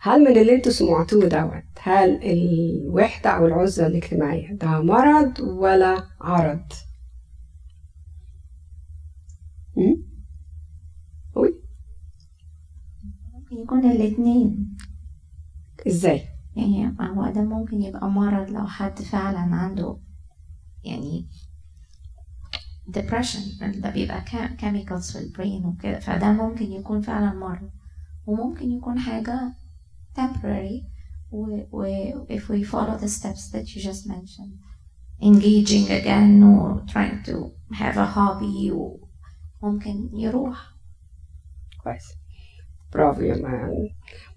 هل 0.00 0.20
من 0.20 0.36
اللي 0.38 0.54
أنتوا 0.54 0.72
سمعتوه 0.72 1.20
دوت 1.28 1.62
هل 1.80 2.20
الوحدة 2.22 3.30
أو 3.30 3.46
العزلة 3.46 3.86
الاجتماعية 3.86 4.52
ده 4.52 4.66
مرض 4.82 5.40
ولا 5.40 6.04
عرض؟ 6.20 6.72
ممكن 13.34 13.56
يكون 13.56 13.90
الاتنين. 13.90 14.76
إزاي؟ 15.86 16.28
يعني 16.56 16.96
هو 17.00 17.30
ده 17.30 17.42
ممكن 17.42 17.82
يبقى 17.82 18.10
مرض 18.10 18.50
لو 18.50 18.66
حد 18.66 18.98
فعلا 18.98 19.38
عنده 19.38 19.98
يعني 20.84 21.26
depression 22.90 23.64
ده 23.76 23.90
بيبقى 23.90 24.24
chemicals 24.60 25.12
في 25.12 25.18
البرين 25.18 25.64
وكده. 25.64 25.98
فده 26.00 26.32
ممكن 26.32 26.72
يكون 26.72 27.00
فعلا 27.00 27.32
مرض. 27.34 27.70
وممكن 28.26 28.72
يكون 28.72 28.98
حاجة 28.98 29.52
temporary. 30.18 30.96
و, 31.30 31.60
و 31.72 31.84
if 32.28 32.42
we 32.48 32.64
follow 32.64 32.96
the 32.98 33.08
steps 33.08 33.50
that 33.52 33.66
you 33.74 33.80
just 33.80 34.06
mentioned. 34.06 34.54
Engaging 35.22 35.86
again 35.90 36.42
or 36.42 36.82
trying 36.92 37.22
to 37.24 37.50
have 37.72 37.96
a 37.96 38.06
hobby. 38.06 38.72
ممكن 39.62 40.10
يروح. 40.14 40.75
كويس 41.86 42.04
برافو 42.92 43.20
يا 43.20 43.36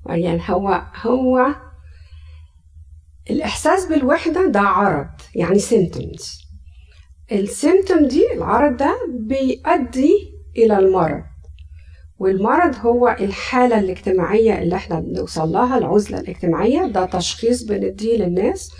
مريم 0.06 0.40
هو 0.42 0.82
هو 1.02 1.56
الإحساس 3.30 3.86
بالوحدة 3.86 4.48
ده 4.48 4.60
عرض 4.60 5.08
يعني 5.36 5.60
symptoms. 5.60 6.46
السيمتوم 7.32 8.08
دي 8.08 8.34
العرض 8.34 8.78
ده 8.78 8.96
بيؤدي 9.20 10.34
إلى 10.58 10.78
المرض. 10.80 11.24
والمرض 12.18 12.76
هو 12.76 13.18
الحالة 13.20 13.80
الاجتماعية 13.80 14.62
اللي 14.62 14.76
إحنا 14.76 15.00
بنوصل 15.00 15.50
لها 15.52 15.78
العزلة 15.78 16.20
الاجتماعية. 16.20 16.88
ده 16.88 17.06
تشخيص 17.06 17.64
بنديه 17.64 18.18
للناس. 18.18 18.72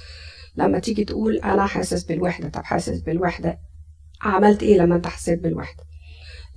لما 0.56 0.80
تيجي 0.80 1.06
تقول 1.06 1.36
أنا 1.38 1.66
حاسس 1.66 2.04
بالوحدة 2.04 2.50
طب 2.50 2.64
حاسس 2.64 3.00
بالوحدة 3.02 3.60
عملت 4.22 4.64
إيه 4.64 4.78
لما 4.78 4.96
أنت 4.96 5.08
حسيت 5.08 5.40
بالوحدة؟ 5.40 5.89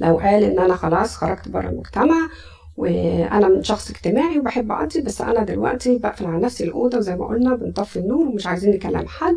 لو 0.01 0.19
قال 0.19 0.45
إن 0.45 0.59
أنا 0.59 0.77
خلاص 0.77 1.17
خرجت 1.17 1.49
بره 1.49 1.69
المجتمع 1.69 2.29
وأنا 2.77 3.49
من 3.49 3.63
شخص 3.63 3.91
اجتماعي 3.91 4.39
وبحب 4.39 4.73
اقضي 4.73 5.01
بس 5.01 5.21
أنا 5.23 5.45
دلوقتي 5.45 5.99
بقفل 5.99 6.27
على 6.27 6.39
نفسي 6.45 6.65
الأوضة 6.65 6.99
وزي 6.99 7.17
ما 7.17 7.27
قلنا 7.27 7.55
بنطفي 7.57 7.99
النور 7.99 8.27
ومش 8.29 8.47
عايزين 8.47 8.75
نكلم 8.75 9.09
حد. 9.09 9.35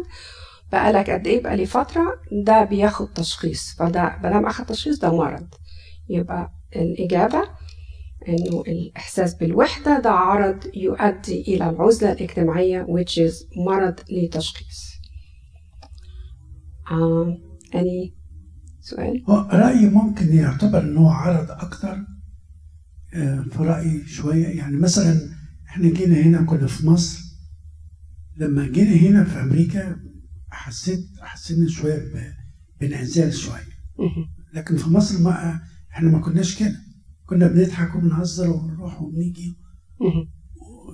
بقالك 0.71 1.09
قد 1.09 1.27
إيه؟ 1.27 1.43
بقالي 1.43 1.65
فترة 1.65 2.13
ده 2.31 2.63
بياخد 2.63 3.13
تشخيص 3.13 3.75
فده 3.79 4.19
مادام 4.23 4.45
أخد 4.45 4.65
تشخيص 4.65 4.99
ده 4.99 5.15
مرض. 5.17 5.47
يبقى 6.09 6.51
الإجابة 6.75 7.41
إنه 8.27 8.61
الإحساس 8.67 9.33
بالوحدة 9.33 9.99
ده 9.99 10.09
عرض 10.11 10.59
يؤدي 10.75 11.41
إلى 11.41 11.69
العزلة 11.69 12.11
الاجتماعية 12.11 12.85
which 12.89 13.17
is 13.29 13.57
مرض 13.57 13.99
لتشخيص. 14.11 14.95
آه. 16.91 17.37
أني 17.75 18.13
سؤال؟ 18.85 19.23
رأيي 19.29 19.89
ممكن 19.89 20.35
يعتبر 20.35 20.83
إنه 20.83 21.11
عرض 21.11 21.51
أكتر 21.51 22.05
في 23.51 23.57
رأيي 23.59 24.07
شوية. 24.07 24.47
يعني 24.47 24.77
مثلا 24.77 25.29
إحنا 25.67 25.89
جينا 25.89 26.15
هنا 26.15 26.41
كنا 26.41 26.67
في 26.67 26.87
مصر. 26.87 27.19
لما 28.37 28.67
جينا 28.67 28.95
هنا 28.95 29.23
في 29.23 29.41
أمريكا 29.41 29.99
حسيت 30.49 31.05
حسينا 31.21 31.67
شوية 31.67 32.11
بانعزال 32.81 33.33
شوية. 33.33 33.75
لكن 34.53 34.77
في 34.77 34.89
مصر 34.89 35.21
ما 35.21 35.59
إحنا 35.91 36.09
ما 36.09 36.19
كناش 36.19 36.59
كده. 36.59 36.75
كنا 37.25 37.47
بنضحك 37.47 37.95
وبنهزر 37.95 38.49
وبنروح 38.49 39.01
وبنيجي 39.01 39.57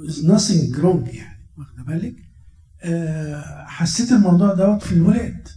is 0.10 0.24
nothing 0.24 0.76
wrong 0.78 1.16
يعني 1.16 1.50
واخد 1.58 1.86
بالك؟ 1.88 2.16
أه 2.84 3.66
حسيت 3.66 4.12
الموضوع 4.12 4.54
دوت 4.54 4.82
في 4.84 4.92
الولاد. 4.92 5.48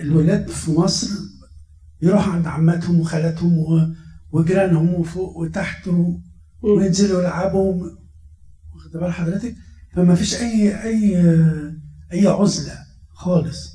الولاد 0.00 0.48
في 0.48 0.70
مصر 0.70 1.08
يروحوا 2.02 2.32
عند 2.32 2.46
عماتهم 2.46 3.00
وخالاتهم 3.00 3.52
وجيرانهم 4.30 4.94
وفوق 4.94 5.36
وتحت 5.36 5.90
وينزلوا 6.62 7.20
يلعبوا 7.20 7.90
واخد 8.74 8.90
بال 8.92 9.12
حضرتك؟ 9.12 9.54
فما 9.94 10.14
فيش 10.14 10.34
اي 10.34 10.82
اي 10.82 11.16
أي 12.12 12.26
عزلة 12.26 12.78
خالص. 13.08 13.74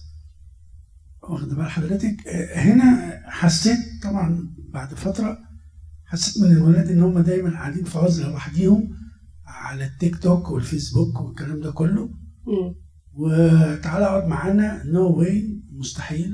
واخد 1.23 1.49
بال 1.49 1.69
حضرتك؟ 1.69 2.15
هنا 2.55 3.19
حسيت 3.29 3.77
طبعا 4.03 4.49
بعد 4.73 4.93
فترة 4.93 5.37
حسيت 6.05 6.43
من 6.43 6.51
الولاد 6.51 6.87
إن 6.91 7.01
هم 7.03 7.19
دايما 7.19 7.49
قاعدين 7.49 7.83
في 7.83 7.97
عزلة 7.97 8.29
لوحديهم 8.29 8.89
على 9.45 9.85
التيك 9.85 10.17
توك 10.17 10.51
والفيسبوك 10.51 11.21
والكلام 11.21 11.61
ده 11.61 11.71
كله. 11.71 12.09
وتعالى 13.13 14.05
اقعد 14.05 14.27
معانا. 14.27 14.83
نو 14.83 15.09
no 15.13 15.17
واي 15.17 15.59
مستحيل. 15.79 16.31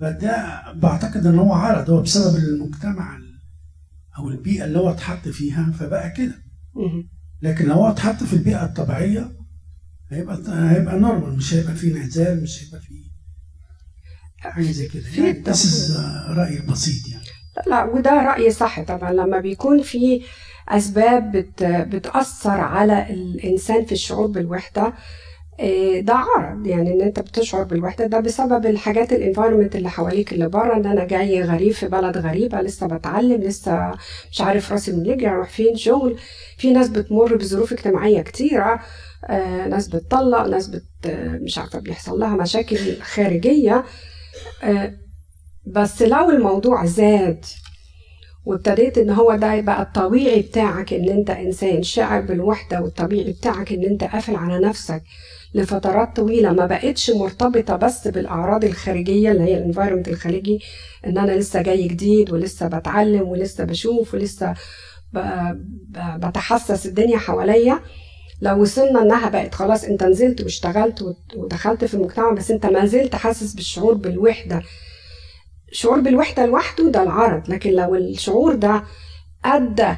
فده 0.00 0.62
بعتقد 0.72 1.26
إن 1.26 1.38
هو 1.38 1.52
عرض 1.52 1.90
هو 1.90 2.02
بسبب 2.02 2.36
المجتمع 2.36 3.18
أو 4.18 4.28
البيئة 4.28 4.64
اللي 4.64 4.78
هو 4.78 4.90
اتحط 4.90 5.28
فيها 5.28 5.72
فبقى 5.72 6.10
كده. 6.10 6.34
لكن 7.42 7.64
لو 7.68 7.74
هو 7.74 7.90
اتحط 7.90 8.22
في 8.24 8.32
البيئة 8.32 8.64
الطبيعية 8.64 9.36
هيبقى 10.10 10.42
هيبقى 10.72 10.98
normal 10.98 11.36
مش 11.36 11.54
هيبقى 11.54 11.74
فيه 11.74 11.92
انعزال 11.96 12.42
مش 12.42 12.64
هيبقى 12.64 12.80
فيه 12.80 13.06
حاجة 14.38 14.64
زي 14.72 14.88
كده. 14.88 15.08
يعني 15.08 15.40
بس 15.42 15.90
رايي 16.28 16.60
البسيط 16.60 17.08
يعني. 17.08 17.24
لا 17.66 17.84
وده 17.84 18.10
رأي 18.10 18.50
صح 18.50 18.82
طبعا. 18.82 19.12
لما 19.12 19.40
بيكون 19.40 19.82
في 19.82 20.22
أسباب 20.68 21.32
بت 21.36 21.64
بتأثر 21.64 22.50
على 22.60 23.14
الإنسان 23.14 23.84
في 23.84 23.92
الشعور 23.92 24.26
بالوحدة 24.26 24.92
ده 26.00 26.14
عرض. 26.14 26.66
يعني 26.66 26.92
إن 26.92 27.00
أنت 27.00 27.20
بتشعر 27.20 27.62
بالوحدة 27.64 28.06
ده 28.06 28.20
بسبب 28.20 28.66
الحاجات 28.66 29.12
الانفايرمنت 29.12 29.76
اللي 29.76 29.90
حواليك 29.90 30.32
اللي 30.32 30.48
بره 30.48 30.76
إن 30.76 30.86
أنا 30.86 31.04
جاي 31.04 31.42
غريب 31.42 31.72
في 31.72 31.88
بلد 31.88 32.16
غريبة 32.18 32.60
لسه 32.60 32.86
بتعلم 32.86 33.42
لسه 33.42 33.94
مش 34.32 34.40
عارف 34.40 34.72
راسي 34.72 34.92
من 34.92 35.10
رجلي 35.10 35.28
أروح 35.28 35.48
فين 35.48 35.76
شغل. 35.76 36.18
في 36.58 36.72
ناس 36.72 36.88
بتمر 36.88 37.36
بظروف 37.36 37.72
اجتماعية 37.72 38.22
كتيرة 38.22 38.80
آه 39.24 39.66
ناس 39.68 39.88
بتطلق 39.88 40.46
ناس 40.46 40.66
بت 40.66 40.84
مش 41.42 41.58
عارفة 41.58 41.78
بيحصل 41.78 42.18
لها 42.18 42.36
مشاكل 42.36 42.96
خارجية. 43.02 43.84
آه 44.62 44.92
بس 45.66 46.02
لو 46.02 46.30
الموضوع 46.30 46.84
زاد 46.84 47.44
وابتديت 48.44 48.98
إن 48.98 49.10
هو 49.10 49.34
ده 49.36 49.54
يبقى 49.54 49.82
الطبيعي 49.82 50.40
بتاعك 50.42 50.92
إن 50.92 51.08
أنت 51.08 51.30
إنسان 51.30 51.82
شاعر 51.82 52.20
بالوحدة 52.20 52.80
والطبيعي 52.82 53.32
بتاعك 53.32 53.72
إن 53.72 53.84
أنت 53.84 54.04
قافل 54.04 54.36
على 54.36 54.58
نفسك 54.68 55.02
لفترات 55.56 56.16
طويلة 56.16 56.52
ما 56.52 56.66
بقتش 56.66 57.10
مرتبطة 57.10 57.76
بس 57.76 58.08
بالأعراض 58.08 58.64
الخارجية 58.64 59.32
اللي 59.32 59.42
هي 59.42 59.58
الانفايرمنت 59.58 60.08
الخارجي 60.08 60.60
إن 61.06 61.18
أنا 61.18 61.32
لسه 61.32 61.62
جاي 61.62 61.88
جديد 61.88 62.30
ولسه 62.32 62.68
بتعلم 62.68 63.22
ولسه 63.28 63.64
بشوف 63.64 64.14
ولسه 64.14 64.54
بتحسس 66.16 66.86
الدنيا 66.86 67.18
حواليا. 67.18 67.80
لو 68.40 68.62
وصلنا 68.62 69.02
إنها 69.02 69.28
بقت 69.28 69.54
خلاص 69.54 69.84
أنت 69.84 70.02
نزلت 70.04 70.40
واشتغلت 70.40 71.04
ودخلت 71.36 71.84
في 71.84 71.94
المجتمع 71.94 72.32
بس 72.32 72.50
أنت 72.50 72.66
ما 72.66 72.86
زلت 72.86 73.14
حاسس 73.14 73.54
بالشعور 73.54 73.94
بالوحدة. 73.94 74.62
شعور 75.72 76.00
بالوحدة 76.00 76.46
لوحده 76.46 76.90
ده 76.90 77.02
العرض 77.02 77.50
لكن 77.50 77.70
لو 77.70 77.94
الشعور 77.94 78.54
ده 78.54 78.82
أدى 79.44 79.96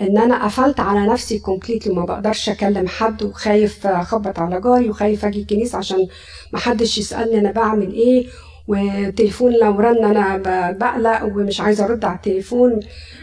إن 0.00 0.18
أنا 0.18 0.44
قفلت 0.44 0.80
على 0.80 1.06
نفسي 1.12 1.38
completely 1.38 1.92
وما 1.92 2.04
بقدرش 2.04 2.48
أكلم 2.48 2.88
حد 2.88 3.22
وخايف 3.22 3.86
أخبط 3.86 4.38
على 4.38 4.60
جاري 4.60 4.90
وخايف 4.90 5.24
أجي 5.24 5.40
الكنيسة 5.40 5.78
عشان 5.78 6.08
ما 6.52 6.58
حدش 6.58 6.98
يسألني 6.98 7.38
أنا 7.38 7.52
بعمل 7.52 7.92
إيه. 7.92 8.26
والتليفون 8.68 9.52
لو 9.52 9.80
رن 9.80 10.04
أنا 10.04 10.36
بقلق 10.72 11.22
ومش 11.24 11.60
عايزة 11.60 11.84
أرد 11.84 12.04
على 12.04 12.16
التليفون 12.16 12.80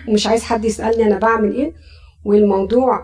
ومش 0.08 0.28
عايز 0.28 0.44
حد 0.44 0.66
يسألني 0.66 1.04
أنا 1.04 1.18
بعمل 1.18 1.56
إيه. 1.56 1.74
والموضوع 2.26 3.00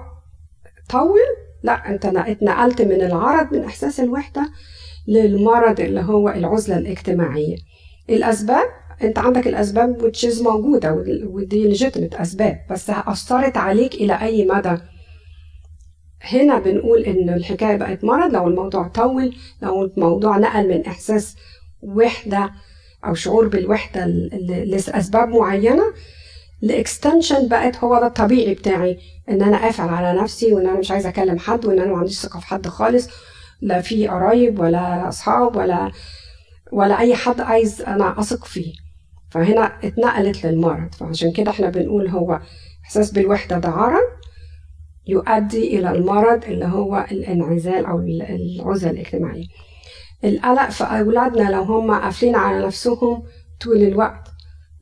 طول. 0.89 1.19
لأ 1.63 1.89
أنت 1.89 2.05
اتنقلت 2.05 2.81
من 2.81 3.01
العرض 3.01 3.53
من 3.53 3.63
إحساس 3.63 3.99
الوحدة 3.99 4.49
للمرض 5.07 5.79
اللي 5.79 6.01
هو 6.01 6.29
العزلة 6.29 6.77
الاجتماعية. 6.77 7.55
الأسباب؟ 8.09 8.65
انت 9.05 9.19
عندك 9.19 9.47
الأسباب 9.47 10.01
وتشيز 10.03 10.41
موجودة 10.41 10.93
ودي 11.25 11.67
ليجيتمت 11.67 12.13
أسباب 12.15 12.59
بس 12.71 12.89
اثرت 12.89 13.57
عليك 13.57 13.93
إلى 13.95 14.21
أي 14.21 14.45
مدى؟ 14.45 14.77
هنا 16.21 16.59
بنقول 16.59 17.01
ان 17.01 17.29
الحكاية 17.29 17.75
بقت 17.77 18.03
مرض 18.03 18.33
لو 18.33 18.47
الموضوع 18.47 18.87
طول 18.87 19.35
لو 19.61 19.85
الموضوع 19.85 20.37
نقل 20.37 20.67
من 20.69 20.85
إحساس 20.85 21.35
وحدة 21.81 22.51
أو 23.05 23.13
شعور 23.13 23.47
بالوحدة 23.47 24.05
لأسباب 24.65 25.29
معينة 25.29 25.83
الاكستنشن 26.63 27.47
بقت 27.47 27.75
هو 27.75 27.99
ده 27.99 28.07
الطبيعي 28.07 28.53
بتاعي 28.53 28.99
إن 29.29 29.41
أنا 29.41 29.57
قافل 29.57 29.83
على 29.89 30.21
نفسي 30.21 30.53
وإن 30.53 30.67
أنا 30.67 30.79
مش 30.79 30.91
عايزة 30.91 31.09
أكلم 31.09 31.39
حد 31.39 31.65
وإن 31.65 31.79
أنا 31.79 31.91
ما 31.91 31.97
عنديش 31.97 32.19
ثقة 32.19 32.39
في 32.39 32.45
حد 32.47 32.67
خالص 32.67 33.09
لا 33.61 33.81
في 33.81 34.07
قرايب 34.07 34.59
ولا 34.59 35.09
أصحاب 35.09 35.55
ولا 35.55 35.91
ولا 36.71 36.99
أي 36.99 37.15
حد 37.15 37.41
عايز 37.41 37.81
أنا 37.81 38.19
أثق 38.19 38.45
فيه. 38.45 38.73
فهنا 39.33 39.71
اتنقلت 39.83 40.45
للمرض. 40.45 40.93
فعشان 40.95 41.31
كده 41.31 41.51
إحنا 41.51 41.69
بنقول 41.69 42.07
هو 42.07 42.39
إحساس 42.83 43.11
بالوحدة 43.11 43.59
ده 43.59 43.69
عرض 43.69 44.03
يؤدي 45.07 45.79
إلى 45.79 45.91
المرض 45.91 46.45
اللي 46.45 46.65
هو 46.65 47.05
الانعزال 47.11 47.85
أو 47.85 47.99
العزلة 47.99 48.91
الاجتماعية. 48.91 49.45
القلق 50.23 50.69
في 50.69 50.83
أولادنا 50.83 51.49
لو 51.51 51.61
هم 51.61 51.91
قافلين 51.91 52.35
على 52.35 52.65
نفسهم 52.65 53.23
طول 53.61 53.77
الوقت 53.77 54.27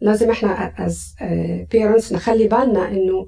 لازم 0.01 0.29
إحنا 0.31 0.74
as 0.86 1.15
parents 1.71 2.13
نخلي 2.13 2.48
بالنا 2.48 2.88
إنه 2.91 3.25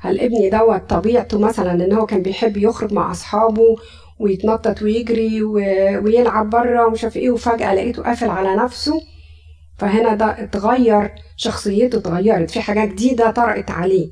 هل 0.00 0.20
ابني 0.20 0.50
دوت 0.50 0.90
طبيعته 0.90 1.38
مثلا 1.38 1.72
إن 1.84 1.92
هو 1.92 2.06
كان 2.06 2.22
بيحب 2.22 2.56
يخرج 2.56 2.92
مع 2.92 3.10
أصحابه 3.10 3.76
ويتنطط 4.20 4.82
ويجري 4.82 5.42
ويلعب 5.42 6.50
بره 6.50 6.86
ومش 6.86 7.04
عارف 7.04 7.16
إيه 7.16 7.30
وفجأة 7.30 7.74
لقيته 7.74 8.02
قافل 8.02 8.28
على 8.30 8.56
نفسه؟ 8.56 9.00
فهنا 9.78 10.14
ده 10.14 10.42
اتغير 10.44 11.14
شخصيته 11.36 11.98
اتغيرت 11.98 12.50
في 12.50 12.60
حاجة 12.60 12.84
جديدة 12.84 13.30
طرأت 13.30 13.70
عليه. 13.70 14.08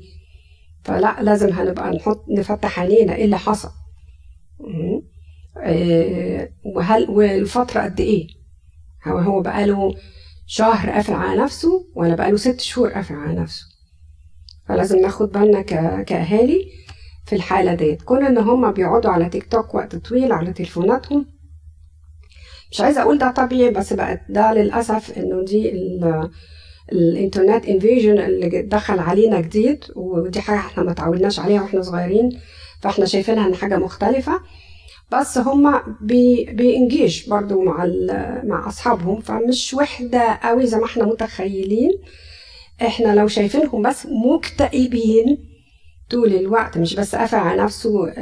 فلا 0.83 1.15
لازم 1.21 1.49
هنبقى 1.49 1.91
نحط 1.91 2.25
نفتح 2.29 2.79
عينينا 2.79 3.15
إيه 3.15 3.25
اللي 3.25 3.37
حصل. 3.37 3.69
آه 5.57 6.49
وهل 6.65 7.09
والفترة 7.09 7.81
قد 7.81 7.99
إيه؟ 7.99 8.27
هو 9.07 9.17
هو 9.17 9.41
بقاله 9.41 9.95
شهر 10.45 10.89
قافل 10.89 11.13
على 11.13 11.41
نفسه 11.41 11.87
ولا 11.95 12.15
بقاله 12.15 12.37
ست 12.37 12.59
شهور 12.61 12.89
قافل 12.89 13.15
على 13.15 13.39
نفسه؟ 13.39 13.65
فلازم 14.67 14.99
ناخد 14.99 15.31
بالنا 15.31 15.61
كأهالي 16.03 16.65
في 17.25 17.35
الحالة 17.35 17.73
ديت. 17.73 18.01
كون 18.01 18.25
إن 18.25 18.37
هما 18.37 18.71
بيقعدوا 18.71 19.11
على 19.11 19.29
تيك 19.29 19.51
توك 19.51 19.75
وقت 19.75 19.95
طويل 19.95 20.31
على 20.31 20.53
تليفوناتهم 20.53 21.25
مش 22.73 22.81
عايزة 22.81 23.01
أقول 23.01 23.17
ده 23.17 23.31
طبيعي 23.31 23.71
بس 23.71 23.93
بقت 23.93 24.21
ده 24.29 24.53
للأسف 24.53 25.17
إنه 25.17 25.43
دي 25.45 25.71
الإنترنت 26.91 27.65
invasion 27.65 28.19
اللي 28.19 28.61
دخل 28.61 28.99
علينا 28.99 29.41
جديد 29.41 29.83
ودي 29.95 30.41
حاجة 30.41 30.57
إحنا 30.57 30.83
ما 30.83 30.93
تعودناش 30.93 31.39
عليها 31.39 31.61
وإحنا 31.61 31.81
صغيرين 31.81 32.29
فإحنا 32.81 33.05
شايفينها 33.05 33.47
إن 33.47 33.55
حاجة 33.55 33.77
مختلفة. 33.77 34.39
بس 35.11 35.37
هما 35.37 35.97
بي 36.01 36.45
بي 36.45 36.66
engage 36.66 37.29
برضو 37.29 37.61
مع 37.61 37.85
مع 38.43 38.67
أصحابهم 38.67 39.21
فمش 39.21 39.73
وحدة 39.73 40.39
قوي 40.43 40.65
زي 40.65 40.77
ما 40.77 40.85
إحنا 40.85 41.05
متخيلين. 41.05 41.91
إحنا 42.81 43.15
لو 43.15 43.27
شايفينهم 43.27 43.81
بس 43.81 44.07
مكتئبين 44.35 45.37
طول 46.09 46.33
الوقت 46.33 46.77
مش 46.77 46.95
بس 46.95 47.15
قافل 47.15 47.37
على 47.37 47.61
نفسه 47.63 48.13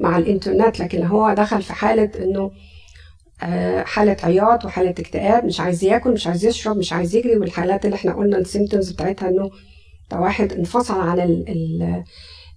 مع 0.00 0.18
الإنترنت 0.18 0.80
لكن 0.80 1.02
هو 1.02 1.34
دخل 1.34 1.62
في 1.62 1.72
حالة 1.72 2.10
إنه 2.24 2.50
حالة 3.86 4.16
عياط 4.24 4.64
وحالة 4.64 4.90
اكتئاب 4.90 5.44
مش 5.44 5.60
عايز 5.60 5.84
ياكل 5.84 6.12
مش 6.12 6.26
عايز 6.26 6.44
يشرب 6.44 6.76
مش 6.76 6.92
عايز 6.92 7.16
يجري 7.16 7.36
والحالات 7.36 7.84
اللي 7.84 7.96
إحنا 7.96 8.12
قلنا 8.12 8.38
ال 8.38 8.44
symptoms 8.44 8.92
بتاعتها 8.92 9.28
إنه 9.28 9.50
ده 10.10 10.20
واحد 10.20 10.52
انفصل 10.52 11.00
عن 11.00 11.44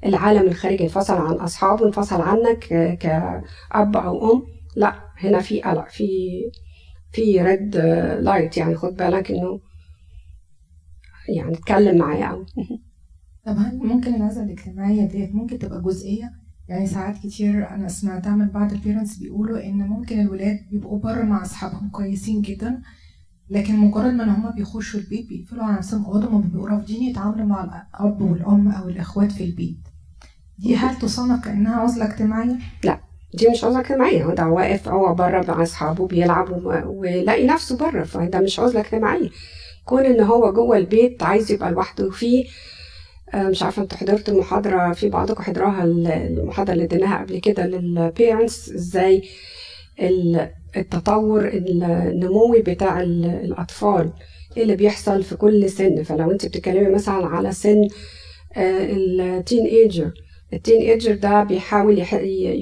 العالم 0.05 0.47
الخارجي 0.47 0.83
انفصل 0.83 1.13
عن 1.13 1.33
أصحابه 1.33 1.85
انفصل 1.85 2.21
عنك 2.21 2.59
كأب 2.99 3.97
أو 3.97 4.33
أم. 4.33 4.43
لا 4.75 4.95
هنا 5.17 5.39
في 5.39 5.61
قلق 5.61 5.89
في 5.89 6.07
في 7.11 7.41
red 7.41 7.77
light 8.21 8.57
يعني 8.57 8.75
خد 8.75 8.95
بالك 8.95 9.31
إنه 9.31 9.59
يعني 11.35 11.53
اتكلم 11.53 11.97
معايا 11.97 12.27
قوي 12.29 12.45
طب 13.45 13.55
هل 13.57 13.77
ممكن 13.77 14.15
العزله 14.15 14.43
الاجتماعية 14.43 15.05
ديت 15.05 15.35
ممكن 15.35 15.59
تبقى 15.59 15.81
جزئية؟ 15.81 16.31
يعني 16.67 16.87
ساعات 16.87 17.17
كتير 17.17 17.69
أنا 17.69 17.87
سمعتها 17.87 18.35
من 18.35 18.47
بعض 18.47 18.71
ال 18.71 18.77
parents 18.77 19.15
بيقولوا 19.17 19.63
إن 19.65 19.77
ممكن 19.87 20.19
الولاد 20.21 20.59
بيبقوا 20.71 20.99
بره 20.99 21.23
مع 21.23 21.41
أصحابهم 21.41 21.89
كويسين 21.89 22.41
جدا 22.41 22.81
لكن 23.49 23.75
مجرد 23.77 24.13
ما 24.13 24.23
هم 24.23 24.51
بيخشوا 24.55 24.99
البيت 24.99 25.27
بيقفلوا 25.29 25.63
على 25.63 25.77
نفسهم 25.77 26.05
اوضهم 26.05 26.33
وبيبقوا 26.33 26.69
رافضين 26.69 27.03
يتعاملوا 27.03 27.45
مع 27.45 27.63
الأب 27.63 28.21
والأم 28.21 28.67
أو 28.67 28.89
الأخوات 28.89 29.31
في 29.31 29.43
البيت. 29.43 29.77
دي 30.57 30.75
هل 30.75 30.99
تصنف 30.99 31.43
كأنها 31.45 31.75
عزلة 31.75 32.05
اجتماعية؟ 32.05 32.55
لا 32.83 32.99
دي 33.33 33.47
مش 33.49 33.63
عزلة 33.63 33.79
اجتماعية. 33.79 34.23
هو 34.25 34.33
ده 34.33 34.47
واقف 34.47 34.87
هو 34.87 35.13
بره 35.15 35.45
مع 35.47 35.63
أصحابه 35.63 36.07
بيلعب 36.07 36.65
ويلاقي 36.85 37.47
نفسه 37.47 37.77
بره 37.77 38.03
فده 38.03 38.39
مش 38.39 38.59
عزلة 38.59 38.79
اجتماعية. 38.81 39.29
كون 39.85 40.05
إن 40.05 40.21
هو 40.21 40.53
جوه 40.53 40.77
البيت 40.77 41.23
عايز 41.23 41.51
يبقى 41.51 41.71
لوحده 41.71 42.09
فيه 42.09 42.45
مش 43.35 43.63
عارفة 43.63 43.81
أنتوا 43.81 43.97
حضرتوا 43.97 44.33
المحاضرة 44.33 44.93
في 44.93 45.09
بعضكم 45.09 45.43
حضروها 45.43 45.83
المحاضرة 45.83 46.73
اللي 46.73 46.83
اديناها 46.83 47.23
قبل 47.23 47.37
كده 47.39 47.65
للبيرنتس 47.65 48.71
إزاي 48.71 49.23
التطور 50.77 51.47
النموي 51.47 52.61
بتاع 52.61 53.01
الأطفال 53.01 54.11
إيه 54.57 54.63
اللي 54.63 54.75
بيحصل 54.75 55.23
في 55.23 55.35
كل 55.35 55.69
سن؟ 55.69 56.03
فلو 56.03 56.31
انت 56.31 56.45
بتتكلمي 56.45 56.89
مثلا 56.89 57.25
على 57.27 57.51
سن 57.51 57.87
ال 58.57 59.65
teenager 59.65 60.11
ال 60.53 60.81
teenager 60.81 61.15
ده 61.15 61.43
بيحاول 61.43 62.05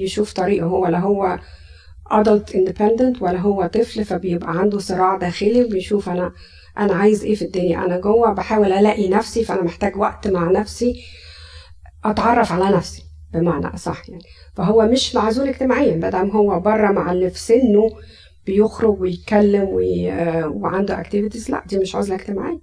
يشوف 0.02 0.32
طريقه 0.32 0.66
هو 0.66 0.86
لا 0.86 0.98
هو 0.98 1.38
adult 2.12 2.52
independent 2.54 3.22
ولا 3.22 3.38
هو 3.40 3.66
طفل 3.66 4.04
فبيبقى 4.04 4.58
عنده 4.58 4.78
صراع 4.78 5.16
داخلي 5.16 5.64
وبيشوف 5.64 6.08
أنا 6.08 6.32
أنا 6.78 6.94
عايز 6.94 7.24
إيه 7.24 7.34
في 7.34 7.44
الدنيا؟ 7.44 7.84
أنا 7.84 8.00
جوه 8.00 8.32
بحاول 8.32 8.72
ألاقي 8.72 9.08
نفسي 9.08 9.44
فأنا 9.44 9.62
محتاج 9.62 9.96
وقت 9.96 10.28
مع 10.28 10.50
نفسي 10.50 11.02
أتعرف 12.04 12.52
على 12.52 12.76
نفسي 12.76 13.02
بمعنى 13.32 13.66
أصح 13.66 14.08
يعني. 14.08 14.22
فهو 14.54 14.88
مش 14.88 15.14
معزول 15.14 15.48
اجتماعيا 15.48 15.96
بدل 15.96 16.30
هو 16.30 16.60
بره 16.60 16.92
مع 16.92 17.12
اللي 17.12 17.30
في 17.30 17.38
سنه 17.38 17.90
بيخرج 18.46 19.00
ويتكلم 19.00 19.68
وي... 19.68 20.12
وعنده 20.44 21.00
activities 21.00 21.50
لا 21.50 21.64
دي 21.66 21.78
مش 21.78 21.96
عزلة 21.96 22.14
اجتماعية. 22.14 22.60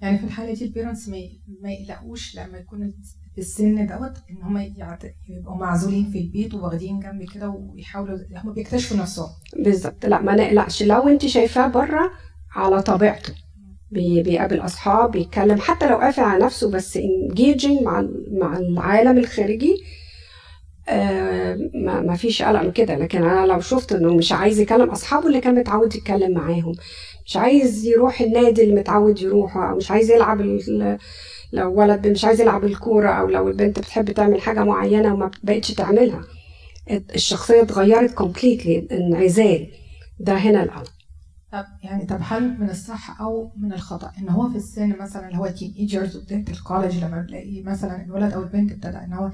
يعني 0.00 0.18
في 0.18 0.24
الحالة 0.24 0.54
دي 0.54 0.64
ال 0.64 0.70
parents 0.70 1.08
ما, 1.08 1.16
ما 1.62 1.72
يقلقوش 1.72 2.36
لما 2.36 2.58
يكون 2.58 2.94
في 3.34 3.38
السن 3.38 3.86
دوت 3.86 4.12
إن 4.30 4.42
هم 4.42 4.58
يبقوا 5.28 5.56
معزولين 5.56 6.10
في 6.10 6.18
البيت 6.18 6.54
وواخدين 6.54 7.00
جنب 7.00 7.22
كده 7.34 7.48
ويحاولوا 7.48 8.18
هم 8.36 8.52
بيكتشفوا 8.52 8.96
نفسهم. 8.96 9.28
بالظبط. 9.56 10.06
لا 10.06 10.22
ما 10.22 10.34
نقلقش. 10.34 10.82
لو 10.82 11.08
أنت 11.08 11.26
شايفاه 11.26 11.66
بره 11.68 12.10
على 12.54 12.82
طبيعته. 12.82 13.34
بيقابل 13.90 14.60
أصحاب 14.64 15.10
بيتكلم 15.10 15.60
حتى 15.60 15.88
لو 15.88 15.96
قافل 15.96 16.22
على 16.22 16.44
نفسه 16.44 16.70
بس 16.70 16.96
engaging 16.96 17.82
مع 17.82 18.08
مع 18.30 18.58
العالم 18.58 19.18
الخارجي 19.18 19.76
آه، 20.88 21.58
ما 22.04 22.16
فيش 22.16 22.42
قلق 22.42 22.62
من 22.62 22.72
كده. 22.72 22.94
لكن 22.96 23.22
أنا 23.22 23.46
لو 23.46 23.60
شفت 23.60 23.92
إنه 23.92 24.14
مش 24.14 24.32
عايز 24.32 24.60
يكلم 24.60 24.90
أصحابه 24.90 25.26
اللي 25.26 25.40
كان 25.40 25.54
متعود 25.54 25.94
يتكلم 25.94 26.32
معاهم. 26.34 26.72
مش 27.26 27.36
عايز 27.36 27.86
يروح 27.86 28.20
النادي 28.20 28.62
اللي 28.62 28.74
متعود 28.74 29.22
يروحه 29.22 29.70
أو 29.70 29.76
مش 29.76 29.90
عايز 29.90 30.10
يلعب 30.10 30.40
لو 31.52 31.74
ولد 31.74 32.06
مش 32.08 32.24
عايز 32.24 32.40
يلعب 32.40 32.64
الكورة 32.64 33.08
أو 33.10 33.28
لو 33.28 33.48
البنت 33.48 33.78
بتحب 33.78 34.10
تعمل 34.10 34.40
حاجة 34.40 34.64
معينة 34.64 35.14
وما 35.14 35.30
بقتش 35.42 35.68
تعملها. 35.72 36.20
الشخصية 37.14 37.62
اتغيرت 37.62 38.14
completely 38.14 38.88
انعزال. 38.92 39.66
ده 40.20 40.32
هنا 40.32 40.62
القلق. 40.62 40.92
طب 41.54 41.64
يعني 41.82 42.06
طب 42.06 42.18
هل 42.22 42.60
من 42.60 42.70
الصح 42.70 43.20
أو 43.20 43.52
من 43.56 43.72
الخطأ 43.72 44.12
إن 44.18 44.28
هو 44.28 44.50
في 44.50 44.56
السن 44.56 44.98
مثلا 45.00 45.26
اللي 45.26 45.38
هو 45.38 45.46
teenagers 45.46 46.16
وبدايه 46.16 46.44
ال 46.48 46.55
college 46.55 47.04
لما 47.04 47.20
بلاقي 47.20 47.62
مثلا 47.62 48.04
الولد 48.04 48.32
أو 48.32 48.42
البنت 48.42 48.72
ابتدى 48.72 48.96
إن 48.96 49.12
هو 49.12 49.30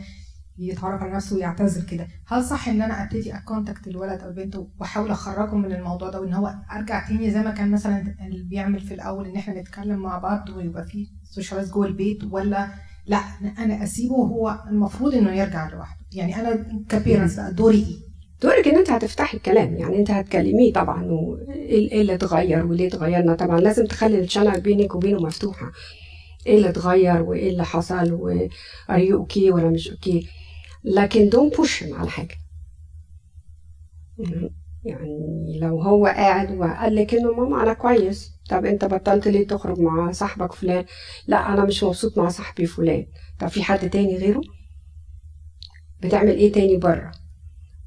يتعرف 0.59 1.03
على 1.03 1.13
نفسه 1.13 1.37
ويعتزل 1.37 1.85
كده؟ 1.85 2.07
هل 2.27 2.45
صح 2.45 2.69
إن 2.69 2.83
أنا 2.83 3.03
أبتدي 3.03 3.37
أ 3.37 3.43
contact 3.43 3.89
الولد 3.89 4.21
أو 4.21 4.29
البنت 4.29 4.57
وأحاول 4.79 5.11
أخرجه 5.11 5.55
من 5.55 5.73
الموضوع 5.73 6.11
ده 6.11 6.21
وإن 6.21 6.33
هو 6.33 6.55
أرجع 6.73 7.09
تاني 7.09 7.31
زي 7.31 7.41
ما 7.43 7.51
كان 7.51 7.71
مثلا 7.71 8.15
اللي 8.27 8.43
بيعمل 8.45 8.81
في 8.81 8.95
الأول 8.95 9.27
إن 9.29 9.37
إحنا 9.37 9.61
نتكلم 9.61 9.99
مع 9.99 10.19
بعض 10.19 10.49
ويبقى 10.49 10.85
في 10.85 11.09
socialize 11.25 11.71
جوه 11.71 11.87
البيت 11.87 12.25
ولا 12.25 12.69
لأ 13.07 13.21
أنا 13.59 13.83
أسيبه 13.85 14.15
وهو 14.15 14.65
المفروض 14.69 15.15
إنه 15.15 15.31
يرجع 15.33 15.69
لوحده؟ 15.69 16.01
يعني 16.13 16.41
أنا 16.41 16.67
ك 16.89 16.95
parents 16.95 17.37
بقى 17.37 17.55
دوري 17.55 17.79
إيه؟ 17.79 18.10
دورك 18.43 18.69
إن 18.69 18.77
أنت 18.79 18.91
هتفتحي 18.91 19.37
الكلام 19.37 19.77
يعني 19.77 19.97
أنت 19.99 20.11
هتكلميه 20.11 20.73
طبعا 20.73 21.05
وايه 21.05 21.93
إيه 21.93 22.01
اللي 22.01 22.15
اتغير 22.15 22.67
وليه 22.67 22.87
اتغيرنا 22.89 23.35
طبعا 23.35 23.61
لازم 23.61 23.87
تخلي 23.87 24.19
ال 24.21 24.26
channel 24.26 24.61
بينك 24.61 24.95
وبينه 24.95 25.21
مفتوحة. 25.21 25.73
إيه 26.47 26.57
اللي 26.57 26.69
اتغير 26.69 27.23
وإيه 27.23 27.51
اللي 27.51 27.65
حصل 27.65 28.13
و 28.13 28.22
are 28.22 28.49
you 28.91 29.17
okay 29.17 29.51
ولا 29.51 29.69
مش 29.71 29.91
okay 29.91 30.29
لكن 30.85 31.29
دون 31.29 31.49
push 31.49 31.83
على 31.85 32.11
حاجة. 32.11 32.35
يعني 34.85 35.59
لو 35.61 35.81
هو 35.83 36.07
قاعد 36.07 36.59
وقال 36.59 36.95
لك 36.95 37.15
إنه 37.15 37.33
ماما 37.33 37.63
أنا 37.63 37.73
كويس 37.73 38.33
طب 38.51 38.65
أنت 38.65 38.85
بطلت 38.85 39.29
ليه 39.29 39.47
تخرج 39.47 39.79
مع 39.81 40.13
صاحبك 40.13 40.53
فلان؟ 40.53 40.85
لا 41.27 41.53
أنا 41.55 41.65
مش 41.65 41.85
مبسوط 41.85 42.19
مع 42.19 42.29
صاحبي 42.29 42.67
فلان. 42.67 43.07
طب 43.39 43.49
في 43.49 43.63
حد 43.63 43.91
تاني 43.91 44.17
غيره؟ 44.17 44.41
بتعمل 46.03 46.31
إيه 46.37 46.53
تاني 46.53 46.77
بره؟ 46.77 47.13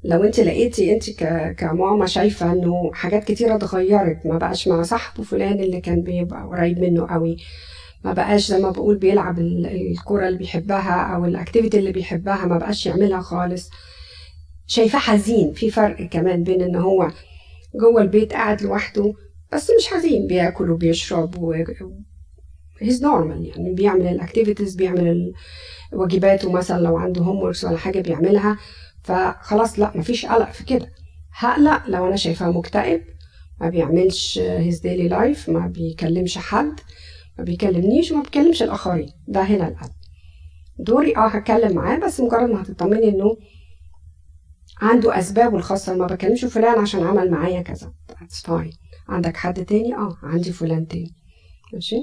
لو 0.04 0.22
انت 0.24 0.40
لقيتي 0.40 0.92
انت 0.94 1.10
كماما 1.58 2.06
شايفة 2.06 2.52
انه 2.52 2.90
حاجات 2.94 3.24
كتيرة 3.24 3.54
اتغيرت 3.54 4.26
ما 4.26 4.38
بقاش 4.38 4.68
مع 4.68 4.82
صاحبه 4.82 5.22
فلان 5.22 5.60
اللي 5.60 5.80
كان 5.80 6.02
بيبقى 6.02 6.42
قريب 6.46 6.78
منه 6.78 7.06
قوي 7.06 7.36
ما 8.04 8.12
بقاش 8.12 8.46
زي 8.48 8.58
ما 8.58 8.70
بقول 8.70 8.96
بيلعب 8.96 9.38
ال- 9.38 9.66
الكرة 9.90 10.28
اللي 10.28 10.38
بيحبها 10.38 11.14
أو 11.14 11.24
ال 11.24 11.30
activity 11.30 11.78
اللي 11.78 11.92
بيحبها 11.92 12.46
ما 12.46 12.58
بقاش 12.58 12.86
يعملها 12.86 13.20
خالص. 13.20 13.70
شايفاه 14.66 14.98
حزين 14.98 15.52
في 15.52 15.70
فرق 15.70 16.02
كمان 16.08 16.42
بين 16.42 16.62
إن 16.62 16.76
هو 16.76 17.10
جوه 17.74 18.02
البيت 18.02 18.32
قاعد 18.32 18.62
لوحده 18.62 19.14
بس 19.52 19.70
مش 19.78 19.86
حزين 19.86 20.26
بياكل 20.26 20.70
وبيشرب 20.70 21.38
و 21.42 21.54
he's 22.80 23.02
normal 23.04 23.46
يعني 23.46 23.72
بيعمل 23.74 24.06
ال 24.06 24.12
activities 24.12 24.74
بيعمل 24.74 25.32
واجباته 25.92 26.52
مثلا 26.52 26.80
لو 26.82 26.96
عنده 26.96 27.22
هوم 27.22 27.36
ولا 27.38 27.76
حاجة 27.76 28.00
بيعملها. 28.00 28.58
فخلاص 29.04 29.78
لا 29.78 29.92
مفيش 29.96 30.26
قلق 30.26 30.50
في 30.50 30.64
كده. 30.64 30.92
هقلق 31.32 31.88
لو 31.88 32.06
أنا 32.06 32.16
شايفاه 32.16 32.50
مكتئب 32.50 33.00
ما 33.60 33.68
بيعملش 33.68 34.38
his 34.38 34.80
daily 34.80 35.08
life 35.08 35.48
ما 35.48 35.66
بيكلمش 35.66 36.38
حد 36.38 36.80
ما 37.38 37.44
بيكلمنيش 37.44 38.12
وما 38.12 38.22
بيكلمش 38.22 38.62
الآخرين. 38.62 39.08
ده 39.28 39.42
هنا 39.42 39.68
القلق. 39.68 39.90
دوري 40.78 41.16
آه 41.16 41.28
هتكلم 41.28 41.76
معاه 41.76 41.98
بس 41.98 42.20
مجرد 42.20 42.50
ما 42.50 42.62
هتطمني 42.62 43.08
إنه 43.08 43.36
عنده 44.80 45.18
أسبابه 45.18 45.56
الخاصة 45.56 45.94
ما 45.94 46.06
بكلمش 46.06 46.44
فلان 46.44 46.78
عشان 46.78 47.02
عمل 47.02 47.30
معايا 47.30 47.62
كذا. 47.62 47.92
That's 48.12 48.46
fine. 48.46 48.76
عندك 49.08 49.36
حد 49.36 49.64
تاني؟ 49.64 49.94
آه 49.94 50.18
عندي 50.22 50.52
فلان 50.52 50.86
تاني. 50.86 51.14
ماشي؟ 51.72 51.96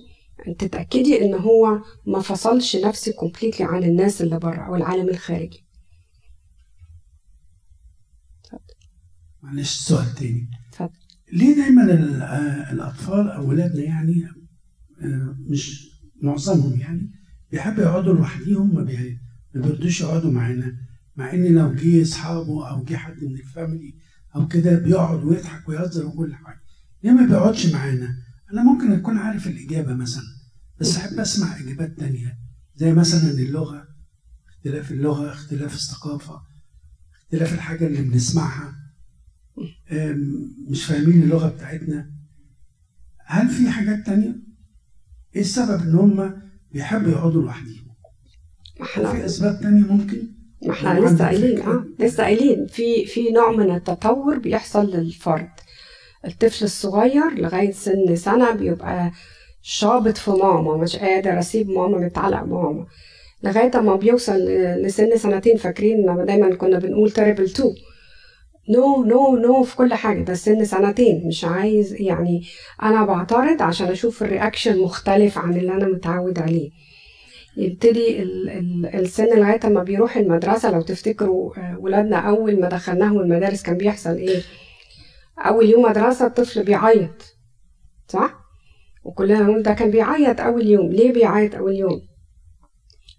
تتاكدي 0.59 1.21
إن 1.21 1.33
هو 1.33 1.79
ما 2.05 2.19
فصلش 2.19 2.75
نفسه 2.75 3.11
completely 3.11 3.65
عن 3.65 3.83
الناس 3.83 4.21
اللي 4.21 4.39
بره 4.39 4.61
أو 4.67 4.75
العالم 4.75 5.09
الخارجي. 5.09 5.65
معلش 9.43 9.79
سؤال 9.79 10.15
تاني. 10.15 10.49
اتفضل. 10.69 10.89
ليه 11.33 11.55
دايما 11.55 11.83
آه، 11.93 12.71
الأطفال 12.71 13.29
أو 13.29 13.49
ولادنا 13.49 13.83
يعني 13.83 14.27
آه، 15.01 15.35
مش 15.39 15.87
معظمهم 16.21 16.79
يعني 16.79 17.11
بيحبوا 17.51 17.83
يقعدوا 17.83 18.13
لوحديهم 18.13 18.75
ما 18.75 18.83
بي- 18.83 19.19
ما 19.55 19.61
بيرضوش 19.61 20.01
يقعدوا 20.01 20.31
معانا 20.31 20.77
مع 21.15 21.33
إن 21.33 21.55
لو 21.55 21.73
جه 21.73 22.01
أصحابه 22.01 22.69
أو 22.69 22.83
جه 22.83 22.95
حد 22.95 23.23
من 23.23 23.35
ال 23.35 23.44
family 23.44 23.93
أو 24.35 24.47
كده 24.47 24.79
بيقعد 24.79 25.23
ويضحك 25.23 25.69
ويهزر 25.69 26.05
وكل 26.05 26.35
حاجة. 26.35 26.59
ليه 27.03 27.11
ما 27.11 27.25
بيقعدش 27.25 27.65
معانا؟ 27.73 28.15
أنا 28.53 28.63
ممكن 28.63 28.91
أكون 28.91 29.17
عارف 29.17 29.47
الإجابة 29.47 29.93
مثلا 29.93 30.23
بس 30.79 30.97
أحب 30.97 31.19
أسمع 31.19 31.59
إجابات 31.59 31.99
تانية 31.99 32.37
زي 32.75 32.93
مثلا 32.93 33.31
اللغة 33.31 33.87
اختلاف 34.49 34.91
اللغة 34.91 35.31
اختلاف 35.31 35.73
الثقافة 35.75 36.41
اختلاف 37.23 37.53
الحاجة 37.53 37.87
اللي 37.87 38.01
بنسمعها. 38.01 38.75
مش 40.69 40.85
فاهمين 40.85 41.23
اللغة 41.23 41.49
بتاعتنا. 41.49 42.11
هل 43.25 43.47
في 43.49 43.69
حاجات 43.69 44.05
تانية؟ 44.05 44.35
إيه 45.35 45.41
السبب 45.41 45.81
إن 45.81 45.95
هم 45.95 46.41
بيحبوا 46.71 47.11
يقعدوا 47.11 47.51
هل 47.51 49.07
في 49.07 49.25
أسباب 49.25 49.59
تانية 49.61 49.81
ممكن؟ 49.93 50.27
ما 50.65 50.73
إحنا 50.73 50.99
لسه 50.99 51.25
قايلين؟ 51.25 51.61
آه 51.61 51.85
لسه 51.99 52.23
قايلين. 52.23 52.67
في 52.67 53.05
في 53.05 53.29
نوع 53.31 53.51
من 53.51 53.75
التطور 53.75 54.37
بيحصل 54.39 54.91
للفرد. 54.95 55.49
الطفل 56.25 56.65
الصغير 56.65 57.33
لغاية 57.33 57.71
سن 57.71 58.15
سنة 58.15 58.51
بيبقى 58.51 59.11
شابط 59.61 60.17
في 60.17 60.31
ماما 60.31 60.77
مش 60.77 60.95
قادر 60.95 61.39
أسيب 61.39 61.69
ماما 61.69 61.97
متعلق 61.97 62.43
بماما. 62.43 62.85
لغاية 63.43 63.81
ما 63.81 63.95
بيوصل 63.95 64.37
لسن 64.85 65.17
سنتين 65.17 65.57
فاكرين 65.57 66.01
لما 66.01 66.25
دايما 66.25 66.55
كنا 66.55 66.79
بنقول 66.79 67.11
terrible 67.11 67.49
two 67.49 67.73
no 68.71 69.03
no 69.03 69.35
no 69.35 69.63
في 69.63 69.75
كل 69.75 69.93
حاجة 69.93 70.21
ده 70.23 70.33
سن 70.33 70.65
سنتين 70.65 71.27
مش 71.27 71.45
عايز 71.45 71.93
يعني 72.01 72.43
أنا 72.83 73.05
بعترض 73.05 73.61
عشان 73.61 73.87
أشوف 73.87 74.23
ال 74.23 74.30
reaction 74.30 74.79
مختلف 74.81 75.37
عن 75.37 75.57
اللي 75.57 75.71
أنا 75.71 75.87
متعود 75.87 76.39
عليه. 76.39 76.69
يبتدي 77.57 78.23
ال- 78.23 78.49
ال- 78.49 78.95
السن 78.95 79.25
لغاية 79.39 79.59
ما 79.69 79.83
بيروح 79.83 80.17
المدرسة 80.17 80.71
لو 80.71 80.81
تفتكروا 80.81 81.59
آه، 81.59 81.77
ولادنا 81.79 82.17
أول 82.17 82.59
ما 82.59 82.69
دخلناهم 82.69 83.19
المدارس 83.19 83.61
كان 83.63 83.77
بيحصل 83.77 84.09
إيه؟ 84.15 84.41
أول 85.37 85.69
يوم 85.69 85.81
مدرسة 85.83 86.25
الطفل 86.27 86.63
بيعيط 86.63 87.35
صح؟ 88.07 88.35
وكلنا 89.03 89.41
نقول 89.41 89.63
ده 89.63 89.73
كان 89.73 89.91
بيعيط 89.91 90.41
أول 90.41 90.67
يوم. 90.67 90.91
ليه 90.91 91.13
بيعيط 91.13 91.55
أول 91.55 91.75
يوم؟ 91.75 92.01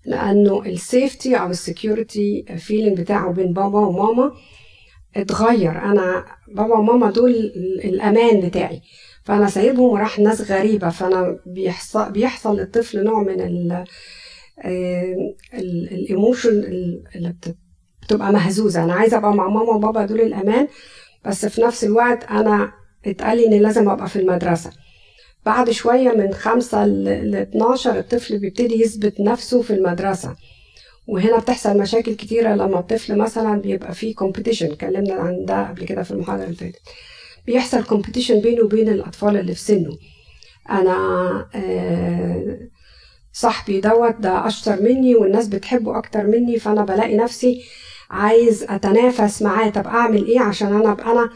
لأنه 0.07 0.63
safety 0.67 1.37
أو 1.37 1.51
security 1.51 2.45
feeling 2.59 3.01
بتاعه 3.01 3.33
بين 3.33 3.53
بابا 3.53 3.79
وماما 3.79 4.33
اتغير. 5.17 5.71
أنا 5.71 6.25
بابا 6.49 6.75
وماما 6.79 7.11
دول 7.11 7.31
ال- 7.31 7.85
الأمان 7.85 8.41
بتاعي. 8.49 8.83
فأنا 9.25 9.49
سايبهم 9.49 9.85
وراح 9.93 10.19
ناس 10.19 10.51
غريبة. 10.51 10.89
فأنا 10.89 11.39
بيحصل 11.47 12.13
بيحصل 12.13 12.57
للطفل 12.57 13.05
نوع 13.05 13.23
من 13.23 13.41
ال 13.41 13.85
ال 15.93 16.00
emotion 16.00 16.51
اللي 17.15 17.29
بت- 17.41 17.57
بتبقى 18.03 18.33
مهزوزة. 18.33 18.85
أنا 18.85 18.93
عايزة 18.95 19.17
أبقى 19.17 19.35
مع 19.35 19.49
ماما 19.49 19.71
وبابا 19.73 20.07
دول 20.07 20.21
الأمان. 20.21 20.69
بس 21.25 21.47
في 21.47 21.61
نفس 21.63 21.85
الوقت 21.85 22.25
أنا 22.25 22.73
اتقال 23.07 23.37
لي 23.39 23.47
إن 23.47 23.63
لازم 23.63 23.89
أبقى 23.89 24.09
في 24.09 24.17
المدرسة. 24.19 24.71
بعد 25.47 25.71
شوية 25.71 26.13
من 26.13 26.33
خمسة 26.33 26.87
ل 26.87 27.35
12 27.37 27.99
الطفل 27.99 28.39
بيبتدي 28.39 28.81
يثبت 28.83 29.21
نفسه 29.21 29.63
في 29.63 29.73
المدرسة. 29.75 30.37
وهنا 31.07 31.39
بتحصل 31.39 31.79
مشاكل 31.79 32.15
كتيرة 32.15 32.55
لما 32.55 32.79
الطفل 32.79 33.19
مثلا 33.19 33.61
بيبقى 33.61 33.95
فيه 33.95 34.15
competition 34.15 34.67
اتكلمنا 34.73 35.15
عن 35.15 35.45
ده 35.45 35.69
قبل 35.69 35.85
كده 35.85 36.03
في 36.03 36.11
المحاضرة 36.11 36.45
اللي 36.45 36.55
فاتت. 36.57 36.81
بيحصل 37.47 37.85
competition 37.85 38.41
بينه 38.41 38.63
وبين 38.65 38.89
الأطفال 38.89 39.37
اللي 39.37 39.55
في 39.55 39.61
سنه. 39.61 39.97
أنا 40.71 40.97
آه، 41.55 42.59
صاحبي 43.33 43.81
دوت 43.81 44.17
ده 44.21 44.47
أشطر 44.47 44.83
مني 44.83 45.15
والناس 45.15 45.49
بتحبه 45.49 45.99
أكتر 45.99 46.27
مني 46.27 46.59
فأنا 46.59 46.85
بلاقي 46.85 47.17
نفسي 47.17 47.63
عايز 48.11 48.63
أتنافس 48.69 49.43
معاه. 49.43 49.71
طب 49.71 49.87
أعمل 49.87 50.27
إيه 50.27 50.41
عشان 50.41 50.69
أنا 50.75 50.93
أبقى 50.93 51.13
أنا 51.13 51.31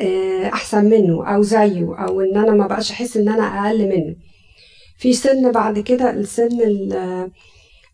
آه، 0.00 0.48
أحسن 0.48 0.84
منه 0.84 1.34
أو 1.34 1.42
زيه 1.42 1.94
أو 2.08 2.20
إن 2.20 2.36
أنا 2.36 2.52
ما 2.52 2.66
بقاش 2.66 2.90
أحس 2.90 3.16
إن 3.16 3.28
أنا 3.28 3.42
أقل 3.66 3.88
منه. 3.88 4.16
في 4.98 5.12
سن 5.12 5.52
بعد 5.52 5.78
كده 5.78 6.10
السن 6.10 6.60
ال- 6.60 7.30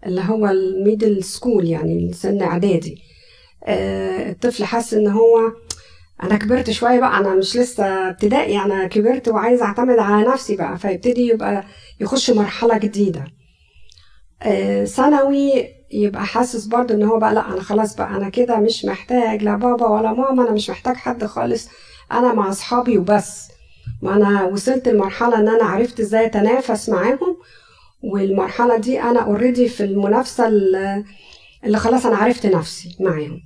اللي 0.07 0.21
هو 0.29 0.47
ال 0.49 0.60
middle 0.60 1.25
school 1.25 1.69
يعني 1.69 2.09
السن 2.11 2.43
إعدادي. 2.43 3.03
آه، 3.65 4.31
الطفل 4.31 4.65
حاسس 4.65 4.95
إن 4.95 5.09
هو 5.09 5.53
أنا 6.23 6.37
كبرت 6.37 6.71
شوية 6.71 7.01
بقى 7.01 7.19
أنا 7.19 7.35
مش 7.35 7.57
لسه 7.57 7.85
ابتدائي 8.09 8.59
أنا 8.59 8.87
كبرت 8.87 9.29
وعايز 9.29 9.63
أعتمد 9.63 9.99
على 9.99 10.29
نفسي 10.29 10.57
بقى 10.57 10.79
فيبتدي 10.79 11.27
يبقى 11.27 11.65
يخش 12.01 12.31
مرحلة 12.31 12.79
جديدة. 12.79 13.25
آه، 14.43 14.85
ثانوي 14.85 15.65
يبقى 15.93 16.27
حاسس 16.27 16.65
برضه 16.67 16.95
إن 16.95 17.03
هو 17.03 17.19
بقى 17.19 17.35
لأ 17.35 17.49
أنا 17.53 17.63
خلاص 17.63 17.97
بقى 17.97 18.09
أنا 18.17 18.29
كده 18.29 18.57
مش 18.57 18.85
محتاج 18.85 19.43
لا 19.43 19.57
بابا 19.57 19.87
ولا 19.87 20.13
ماما 20.13 20.43
أنا 20.43 20.51
مش 20.53 20.71
محتاج 20.71 20.97
حد 20.97 21.25
خالص 21.25 21.69
أنا 22.13 22.33
مع 22.35 22.49
أصحابي 22.49 22.99
وبس. 22.99 23.49
ما 24.03 24.17
أنا 24.17 24.45
وصلت 24.45 24.89
لمرحله 24.89 25.39
إن 25.39 25.49
أنا 25.49 25.65
عرفت 25.65 26.01
إزاي 26.01 26.27
أتنافس 26.27 26.89
معاهم 26.89 27.37
والمرحلة 28.03 28.77
دي 28.77 29.03
أنا 29.03 29.21
اوريدي 29.21 29.69
في 29.69 29.85
المنافسة 29.85 30.49
اللي 30.49 31.79
خلاص 31.79 32.07
أنا 32.07 32.17
عرفت 32.17 32.47
نفسي 32.47 32.97
معاهم. 33.01 33.41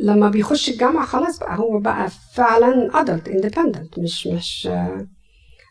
لما 0.00 0.28
بيخش 0.28 0.68
الجامعة 0.68 1.06
خلاص 1.06 1.38
بقى 1.38 1.58
هو 1.58 1.78
بقى 1.78 2.08
فعلا 2.34 2.90
adult 2.92 3.28
independent. 3.30 3.98
مش 3.98 4.26
مش 4.26 4.68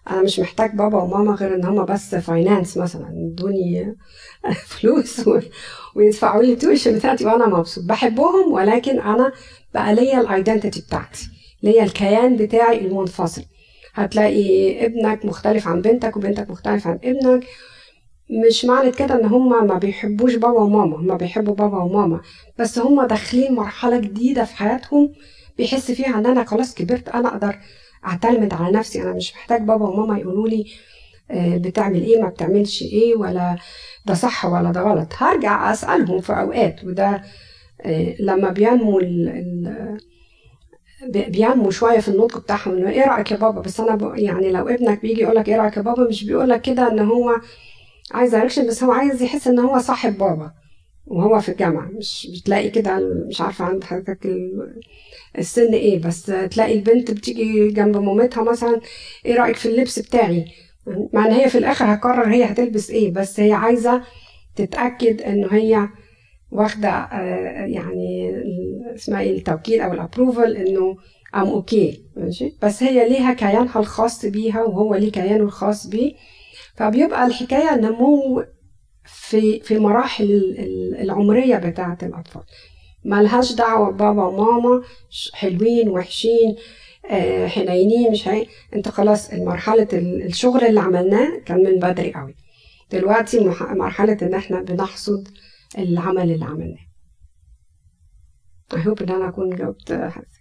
أنا 0.10 0.22
مش 0.24 0.40
محتاج 0.40 0.76
بابا 0.76 0.98
وماما 1.04 1.32
غير 1.36 1.56
إن 1.56 1.66
هما 1.66 1.84
بس 1.84 2.16
finance 2.16 2.78
مثلا 2.78 3.10
يدوني 3.14 3.96
فلوس 4.68 5.30
ويدفعوا 5.96 6.44
لي 6.44 6.54
ال 6.54 6.59
tuition 6.59 6.96
بتاعتي 6.96 7.26
وأنا 7.26 7.48
مبسوط. 7.48 7.84
بحبهم 7.86 8.52
ولكن 8.52 9.00
أنا 9.00 9.32
بقى 9.74 9.96
ليا 9.96 10.22
ال 10.22 10.28
identity 10.28 10.82
بتاعتي 10.82 11.28
ليا 11.64 11.84
الكيان 11.84 12.38
بتاعي 12.38 12.86
المنفصل. 12.86 13.44
هتلاقي 14.00 14.86
ابنك 14.86 15.26
مختلف 15.26 15.68
عن 15.68 15.82
بنتك 15.82 16.18
وبنتك 16.18 16.50
مختلف 16.50 16.88
عن 16.88 17.00
ابنك. 17.04 17.44
مش 18.48 18.66
معنى 18.66 18.92
كده 18.92 19.16
ان 19.16 19.26
هما 19.26 19.62
ما 19.62 19.78
بيحبوش 19.78 20.36
بابا 20.36 20.60
وماما 20.62 20.98
هما 20.98 21.16
بيحبوا 21.18 21.56
بابا 21.56 21.78
وماما 21.78 22.22
بس 22.60 22.80
هما 22.80 23.08
داخلين 23.08 23.54
مرحلة 23.56 24.00
جديدة 24.00 24.44
في 24.46 24.56
حياتهم 24.56 25.14
بيحس 25.58 25.92
فيها 25.92 26.20
إن 26.20 26.26
أنا 26.26 26.44
خلاص 26.44 26.74
كبرت 26.74 27.10
أنا 27.10 27.28
أقدر 27.30 27.56
أعتمد 28.06 28.54
على 28.54 28.78
نفسي 28.78 29.02
أنا 29.04 29.14
مش 29.14 29.34
محتاج 29.36 29.62
بابا 29.62 29.86
وماما 29.86 30.20
يقولوا 30.20 30.48
لي 30.48 30.66
آه، 31.32 31.58
بتعمل 31.58 32.04
إيه 32.04 32.22
ما 32.22 32.30
بتعملش 32.30 32.82
إيه 32.82 33.16
ولا 33.16 33.56
ده 34.06 34.14
صح 34.14 34.46
ولا 34.46 34.72
ده 34.72 34.82
غلط. 34.82 35.08
هرجع 35.18 35.72
أسألهم 35.72 36.22
في 36.22 36.34
أوقات 36.34 36.84
وده 36.84 37.22
آه، 37.82 38.16
لما 38.20 38.50
بينمو 38.50 39.00
بينمو 41.06 41.70
شوية 41.72 42.00
في 42.00 42.08
النطق 42.08 42.38
بتاعهم 42.40 42.78
إنه 42.78 42.90
إيه 42.90 43.06
رأيك 43.08 43.32
يا 43.32 43.38
بابا؟ 43.38 43.62
بس 43.62 43.80
أنا. 43.80 44.14
يعني 44.20 44.52
لو 44.52 44.68
ابنك 44.70 45.02
بيجي 45.02 45.22
يقول 45.22 45.36
لك 45.36 45.50
إيه 45.50 45.56
رأيك 45.58 45.78
يا 45.78 45.82
بابا؟ 45.82 46.08
مش 46.10 46.24
بيقول 46.24 46.50
لك 46.50 46.62
كده 46.62 46.92
إن 46.92 47.00
هو 47.00 47.36
عايز 48.12 48.32
دايركشن 48.32 48.68
بس 48.68 48.84
هو 48.84 48.92
عايز 48.92 49.22
يحس 49.22 49.48
إن 49.48 49.60
هو 49.60 49.80
صاحب 49.80 50.18
بابا 50.18 50.52
وهو 51.08 51.40
في 51.40 51.50
الجامعة. 51.50 51.90
مش 51.92 52.28
بتلاقي 52.42 52.70
كده 52.70 53.00
مش 53.30 53.42
عارفة 53.42 53.66
عند 53.66 53.84
حضرتك 53.84 54.26
ال- 54.26 54.82
السن 55.38 55.74
إيه 55.74 56.02
بس 56.02 56.26
تلاقي 56.26 56.74
البنت 56.74 57.12
بتيجي 57.12 57.68
جنب 57.72 57.98
مامتها 57.98 58.44
مثلا 58.44 58.82
إيه 59.26 59.36
رأيك 59.36 59.56
في 59.56 59.70
اللبس 59.70 60.00
بتاعي؟ 60.00 60.46
مع 61.14 61.26
إن 61.26 61.32
هي 61.32 61.50
في 61.50 61.58
الآخر 61.58 61.94
هتقرر 61.94 62.28
هي 62.34 62.44
هتلبس 62.44 62.90
إيه 62.90 63.12
بس 63.14 63.40
هي 63.40 63.52
عايزة 63.54 64.04
تتأكد 64.56 65.22
إنه 65.22 65.48
هي 65.52 65.90
واخدة 66.52 66.90
آه، 66.90 67.66
يعني 67.66 68.32
اسمها 68.96 69.22
إيه 69.22 69.38
التوكيد 69.38 69.80
أو 69.82 69.94
ال 69.94 70.01
approval 70.01 70.56
إنه 70.58 70.98
I'm 71.36 71.48
okay 71.48 72.04
ماشي؟ 72.16 72.58
بس 72.62 72.84
هي 72.84 73.10
ليها 73.10 73.34
كيانها 73.34 73.80
الخاص 73.80 74.26
بيها 74.26 74.64
وهو 74.64 74.96
ليه 74.96 75.12
كيانه 75.12 75.44
الخاص 75.44 75.88
بيه. 75.88 76.14
فبيبقى 76.76 77.28
الحكاية 77.28 77.76
نمو 77.76 78.44
في 79.06 79.60
في 79.60 79.80
مراحل 79.80 80.24
ال- 80.24 80.60
ال- 80.60 80.96
العمرية 81.02 81.56
بتاعة 81.58 81.98
الأطفال. 82.04 82.42
ملهاش 83.06 83.54
دعوة 83.54 83.92
بابا 83.92 84.24
وماما 84.26 84.82
حلوين 85.34 85.90
وحشين 85.90 86.56
آه، 87.12 87.48
حنينين 87.48 88.12
مش 88.12 88.28
هي 88.28 88.46
انت 88.76 88.90
خلاص 88.90 89.34
مرحلة 89.34 89.88
ال- 89.94 90.24
الشغل 90.26 90.64
اللي 90.64 90.80
عملناه 90.80 91.40
كان 91.46 91.64
من 91.64 91.80
بدري 91.80 92.14
قوي. 92.14 92.36
دلوقتي 92.92 93.40
مرحلة 93.72 94.18
إن 94.22 94.34
إحنا 94.34 94.62
بنحصد 94.62 95.28
العمل 95.78 96.32
اللي 96.32 96.46
عملناه. 96.46 96.88
I 98.74 98.78
hope 98.78 99.02
إن 99.02 99.10
أنا 99.10 99.30
أكون 99.30 99.56
جاوبت 99.56 99.92
حضرتك. 99.94 100.38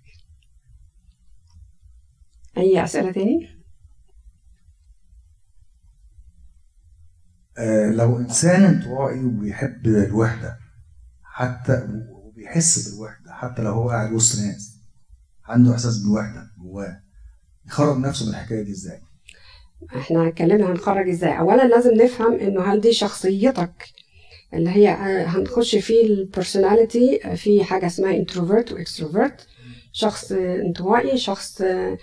أي 2.56 2.84
أسئلة 2.84 3.12
تاني؟ 3.12 3.48
آه، 7.58 7.90
لو 7.90 8.16
إنسان 8.18 8.62
انطوائي 8.64 9.24
وبيحب 9.24 9.86
الوحدة 9.86 10.58
حتى 11.22 11.88
وبيحس 12.10 12.88
بالوحدة 12.88 13.32
حتى 13.32 13.62
لو 13.62 13.72
هو 13.72 13.90
قاعد 13.90 14.12
وسط 14.12 14.38
ناس 14.40 14.76
عنده 15.44 15.72
إحساس 15.72 15.98
بالوحدة 15.98 16.50
جواه 16.58 17.02
يخرج 17.66 17.98
نفسه 17.98 18.24
من 18.26 18.30
الحكاية 18.30 18.62
دي 18.62 18.70
إزاي؟ 18.70 19.00
إحنا 19.96 20.28
اتكلمنا 20.28 20.66
هنخرج 20.72 21.08
إزاي؟ 21.08 21.38
اولا 21.38 21.68
لازم 21.68 21.94
نفهم 21.94 22.34
إنه 22.34 22.62
هل 22.72 22.80
دي 22.80 22.92
شخصيتك؟ 22.92 23.88
اللي 24.56 24.70
هي 24.70 24.88
هنخش 25.26 25.76
في 25.76 26.00
ال 26.00 26.11
personality 26.11 27.36
في 27.36 27.64
حاجة 27.64 27.86
اسمها 27.86 28.16
introvert 28.16 28.72
و 28.72 28.80
extrovert 28.80 29.46
شخص 29.92 30.32
انطوائي 30.32 31.18
شخص 31.18 31.62
آه، 31.62 31.98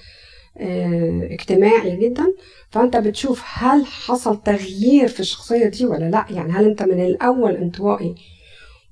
اجتماعي 1.32 1.98
جدا. 1.98 2.34
فأنت 2.70 2.98
بتشوف 2.98 3.42
هل 3.46 3.86
حصل 3.86 4.44
تغيير 4.44 5.08
في 5.08 5.20
الشخصية 5.20 5.66
دي 5.68 5.86
ولا 5.86 6.10
لأ. 6.10 6.26
يعني 6.30 6.52
هل 6.52 6.66
أنت 6.66 6.84
من 6.84 7.06
الأول 7.06 7.56
انطوائي 7.56 8.16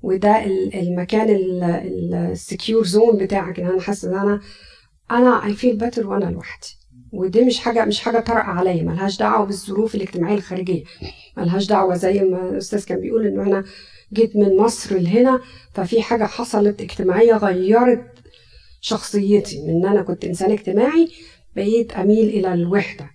وده 0.03 0.45
ال- 0.45 0.75
المكان 0.75 1.29
ال 2.31 2.38
secure 2.38 2.83
zone 2.85 3.17
بتاعك. 3.17 3.59
ان 3.59 3.67
أنا 3.67 3.81
حاسة 3.81 4.09
إن 4.11 4.17
أنا 4.17 4.41
أنا 5.11 5.45
I 5.45 5.53
feel 5.53 5.75
better 5.77 6.07
وأنا 6.07 6.25
لوحدي. 6.25 6.67
ودي 7.11 7.41
مش 7.45 7.59
حاجة 7.59 7.85
مش 7.85 7.99
حاجة 7.99 8.19
طارئة 8.19 8.41
عليا 8.41 8.83
ملهاش 8.83 9.17
دعوة 9.17 9.45
بالظروف 9.45 9.95
الاجتماعية 9.95 10.35
الخارجية 10.35 10.83
ملهاش 11.37 11.67
دعوة 11.67 11.95
زي 11.95 12.19
ما 12.19 12.49
الأستاذ 12.49 12.85
كان 12.85 12.99
بيقول 13.01 13.27
إنه 13.27 13.43
أنا 13.43 13.63
جيت 14.13 14.35
من 14.35 14.57
مصر 14.57 14.97
لهنا 14.97 15.41
ففي 15.73 16.01
حاجة 16.01 16.23
حصلت 16.23 16.81
اجتماعية 16.81 17.33
غيرت 17.33 18.05
شخصيتي 18.81 19.61
من 19.61 19.69
إن 19.69 19.85
أنا 19.85 20.01
كنت 20.01 20.25
إنسان 20.25 20.51
اجتماعي 20.51 21.09
بقيت 21.55 21.91
أميل 21.93 22.29
إلى 22.29 22.53
الوحدة. 22.53 23.09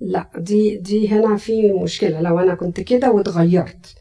لا 0.00 0.30
دي 0.38 0.76
دي 0.76 1.08
هنا 1.08 1.36
في 1.36 1.72
مشكلة 1.72 2.20
لو 2.20 2.38
أنا 2.38 2.54
كنت 2.54 2.80
كده 2.80 3.10
واتغيرت. 3.10 3.94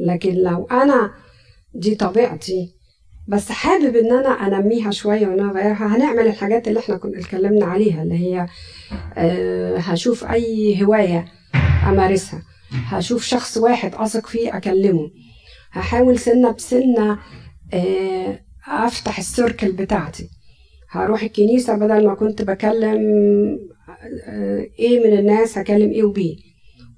لكن 0.00 0.34
لو 0.34 0.64
أنا 0.64 1.14
دي 1.74 1.94
طبيعتي 1.94 2.75
بس 3.28 3.52
حابب 3.52 3.96
إن 3.96 4.12
أنا 4.12 4.28
أنميها 4.28 4.90
شوية 4.90 5.26
وان 5.26 5.40
أنا 5.40 5.50
أغيرها. 5.50 5.96
هنعمل 5.96 6.26
الحاجات 6.26 6.68
اللي 6.68 6.80
إحنا 6.80 6.96
كنا 6.96 7.18
اتكلمنا 7.18 7.66
عليها 7.66 8.02
اللي 8.02 8.14
هي 8.18 8.46
آه، 9.16 9.76
هشوف 9.78 10.24
أي 10.24 10.82
هواية 10.84 11.24
أمارسها. 11.88 12.42
هشوف 12.70 13.24
شخص 13.24 13.56
واحد 13.56 13.94
أثق 13.94 14.26
فيه 14.26 14.56
أكلمه. 14.56 15.10
هحاول 15.72 16.18
سنة 16.18 16.50
بسنة 16.50 17.18
آه، 17.74 18.40
أفتح 18.68 19.18
ال 19.18 19.26
circle 19.26 19.72
بتاعتي. 19.72 20.28
هروح 20.90 21.22
الكنيسة 21.22 21.74
بدل 21.76 22.06
ما 22.06 22.14
كنت 22.14 22.42
بكلم 22.42 22.98
آه، 24.28 24.66
A 24.78 25.06
من 25.06 25.18
الناس 25.18 25.58
هكلم 25.58 25.90
A 25.90 26.04
و 26.04 26.20
B 26.20 26.36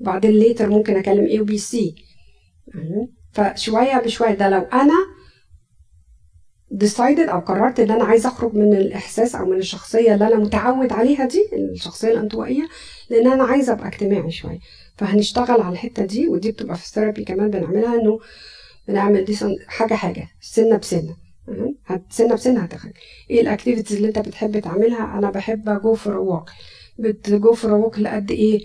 وبعدين 0.01 0.31
later 0.31 0.69
ممكن 0.71 0.97
أكلم 0.97 1.25
A 1.27 1.41
و 1.41 1.50
B 1.50 1.59
C 1.59 1.95
فشوية 3.33 4.03
بشوية. 4.05 4.35
ده 4.35 4.49
لو 4.49 4.61
أنا 4.61 4.95
decided 6.75 7.29
أو 7.29 7.39
قررت 7.41 7.81
إن 7.81 7.91
أنا 7.91 8.05
عايزة 8.05 8.29
أخرج 8.29 8.55
من 8.55 8.73
الإحساس 8.75 9.35
أو 9.35 9.47
من 9.47 9.57
الشخصية 9.57 10.15
اللي 10.15 10.27
أنا 10.27 10.37
متعود 10.37 10.93
عليها 10.93 11.25
دي 11.25 11.49
الشخصية 11.73 12.09
الانطوائية 12.13 12.69
لأن 13.11 13.33
أنا 13.33 13.45
عايزة 13.45 13.73
أبقى 13.73 13.89
اجتماعي 13.89 14.31
شوية. 14.31 14.59
فهنشتغل 14.97 15.61
على 15.61 15.73
الحتة 15.73 16.05
دي 16.05 16.27
ودي 16.29 16.53
بتبقى 16.53 16.77
في 16.77 16.85
ال 16.85 16.90
therapy 16.90 17.25
كمان 17.25 17.51
بنعملها 17.51 18.01
إنه 18.01 18.19
بنعمل 18.89 19.25
دي 19.25 19.37
حاجة 19.67 19.95
حاجة 19.95 20.29
سنة 20.41 20.77
بسنة. 20.77 21.17
سنة 22.11 22.35
بسنة 22.35 22.61
هتخرج. 22.61 22.93
إيه 23.31 23.41
ال 23.41 23.46
activities 23.46 23.97
اللي 23.97 24.09
أنت 24.09 24.19
بتحب 24.19 24.59
تعملها؟ 24.59 25.19
أنا 25.19 25.31
بحب 25.31 25.81
go 25.83 25.95
for 25.95 26.17
walk 26.17 26.51
بت 26.99 27.26
go 27.26 27.53
for 27.53 27.73
walk 27.73 27.99
لقد 27.99 28.31
إيه؟ 28.31 28.61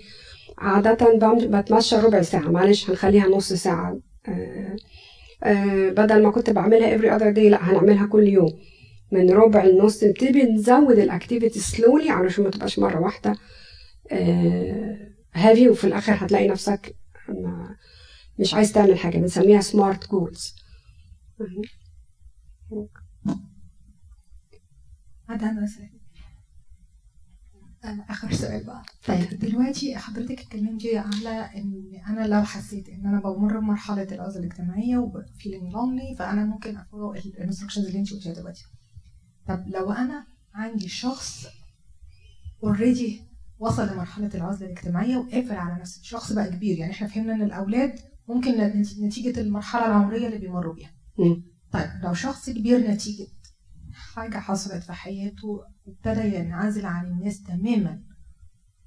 عادة 0.58 1.14
بم- 1.18 1.60
بتمشى 1.60 1.96
ربع 1.96 2.22
ساعة 2.22 2.48
معلش 2.50 2.90
هنخليها 2.90 3.26
نص 3.28 3.52
ساعة. 3.52 3.98
آه 4.28 4.76
آه 5.44 5.90
بدل 5.90 6.22
ما 6.22 6.30
كنت 6.30 6.50
بعملها 6.50 6.98
every 6.98 7.18
other 7.20 7.34
day 7.36 7.38
لا 7.50 7.70
هنعملها 7.70 8.06
كل 8.06 8.28
يوم. 8.28 8.60
من 9.12 9.30
ربع 9.30 9.64
لنص 9.64 10.04
نبتدي 10.04 10.42
نزود 10.42 10.98
ال 10.98 11.05
activity 11.05 11.60
slowly 11.60 12.10
علشان 12.10 12.44
ما 12.44 12.50
تبقاش 12.50 12.78
مرة 12.78 13.00
واحدة. 13.00 13.36
heavy 15.34 15.68
وفي 15.68 15.84
الآخر 15.86 16.12
هتلاقي 16.12 16.48
نفسك 16.48 16.96
مش 18.38 18.54
عايز 18.54 18.72
تعمل 18.72 18.98
حاجة. 18.98 19.18
بنسميها 19.18 19.60
smart 19.60 20.10
goals 20.10 20.54
سؤال. 21.38 22.88
آه، 25.28 25.93
آخر 27.84 28.32
سؤال 28.32 28.64
بقى. 28.64 28.82
طيب 29.06 29.38
دلوقتي 29.38 29.96
حضرتك 29.96 30.40
اتكلمتي 30.40 30.98
على 30.98 31.30
إن 31.56 31.92
أنا 32.08 32.26
لو 32.26 32.42
حسيت 32.42 32.88
إن 32.88 33.06
أنا 33.06 33.20
بمر 33.20 33.58
بمرحلة 33.58 34.02
العزله 34.12 34.40
الاجتماعية 34.44 34.98
و 34.98 35.07
feeling 35.07 35.72
lonely 35.72 36.16
فأنا 36.18 36.44
ممكن 36.44 36.76
ا 36.76 36.81
follow 36.81 37.14
ال 37.14 37.19
instructions 37.19 37.86
اللي 37.86 37.98
أنت 37.98 38.12
قلتيها 38.12 38.34
دلوقتي. 38.34 38.64
طب 39.48 39.64
لو 39.68 39.92
أنا 39.92 40.26
عندي 40.54 40.88
شخص 40.88 41.46
already 42.64 43.20
وصل 43.58 43.92
لمرحلة 43.92 44.30
العزله 44.34 44.66
الاجتماعية 44.66 45.16
وقافل 45.16 45.52
على 45.54 45.80
نفسه 45.80 46.00
شخص 46.02 46.32
بقى 46.32 46.48
كبير 46.50 46.78
يعني 46.78 46.92
إحنا 46.92 47.08
فهمنا 47.08 47.34
إن 47.34 47.42
الأولاد 47.42 47.98
ممكن 48.28 48.50
نت- 48.50 48.98
نتيجة 48.98 49.40
المرحلة 49.40 49.86
العمرية 49.86 50.26
اللي 50.26 50.38
بيمروا 50.38 50.74
بيها. 50.74 50.90
طيب 51.72 51.90
لو 52.02 52.14
شخص 52.14 52.50
كبير 52.50 52.90
نتيجة 52.90 53.26
حاجة 54.14 54.38
حصلت 54.38 54.82
في 54.82 54.92
حياته 54.92 55.64
ابتدى 55.88 56.34
ينعزل 56.36 56.86
عن 56.86 57.06
الناس 57.06 57.42
تماما 57.42 58.02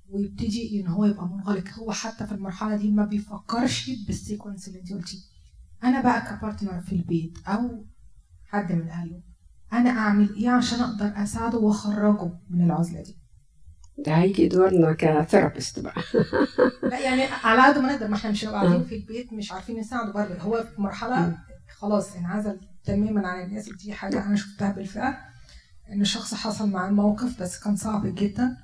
ويبتدي 0.09 0.81
إن 0.81 0.87
هو 0.87 1.05
يبقى 1.05 1.27
منغلق. 1.27 1.69
هو 1.79 1.91
حتى 1.91 2.25
في 2.27 2.31
المرحلة 2.31 2.75
دي 2.75 2.91
ما 2.91 3.05
بيفكرش 3.05 3.89
بال 4.07 4.19
sequence 4.19 4.67
اللي 4.67 4.79
انت 4.79 4.93
قلتيه. 4.93 5.17
أنا 5.83 6.01
بقى 6.01 6.21
ك 6.37 6.43
partner 6.43 6.81
في 6.81 6.95
البيت 6.95 7.37
أو 7.47 7.85
حد 8.45 8.71
من 8.71 8.89
أهله 8.89 9.21
أنا 9.73 9.89
أعمل 9.89 10.35
إيه 10.35 10.49
عشان 10.49 10.79
أقدر 10.79 11.13
أساعده 11.23 11.57
وأخرجه 11.57 12.31
من 12.49 12.65
العزلة 12.65 13.01
دي؟ 13.03 13.17
ده 14.05 14.13
هيجي 14.17 14.47
دورنا 14.47 14.93
كثيرابيست 14.99 15.79
بقى. 15.79 16.01
لا 16.83 16.99
يعني 16.99 17.23
على 17.23 17.73
قد 17.73 17.77
ما 17.81 17.93
نقدر 17.93 18.07
ما 18.07 18.15
إحنا 18.15 18.31
مش 18.31 18.45
قاعدين 18.45 18.83
في 18.83 18.95
البيت 18.95 19.33
مش 19.33 19.51
عارفين 19.51 19.79
نساعده 19.79 20.11
برضه 20.11 20.35
هو 20.35 20.63
في 20.75 20.81
مرحلة 20.81 21.37
خلاص 21.69 22.15
انعزل 22.15 22.59
تماما 22.85 23.27
عن 23.27 23.43
الناس 23.43 23.67
ودي 23.69 23.93
حاجة 23.93 24.25
أنا 24.25 24.35
شفتها 24.35 24.71
بالفعل 24.71 25.13
إن 25.91 26.01
الشخص 26.01 26.33
حصل 26.33 26.69
معاه 26.69 26.89
موقف 26.89 27.41
بس 27.41 27.59
كان 27.59 27.75
صعب 27.75 28.15
جدا 28.15 28.57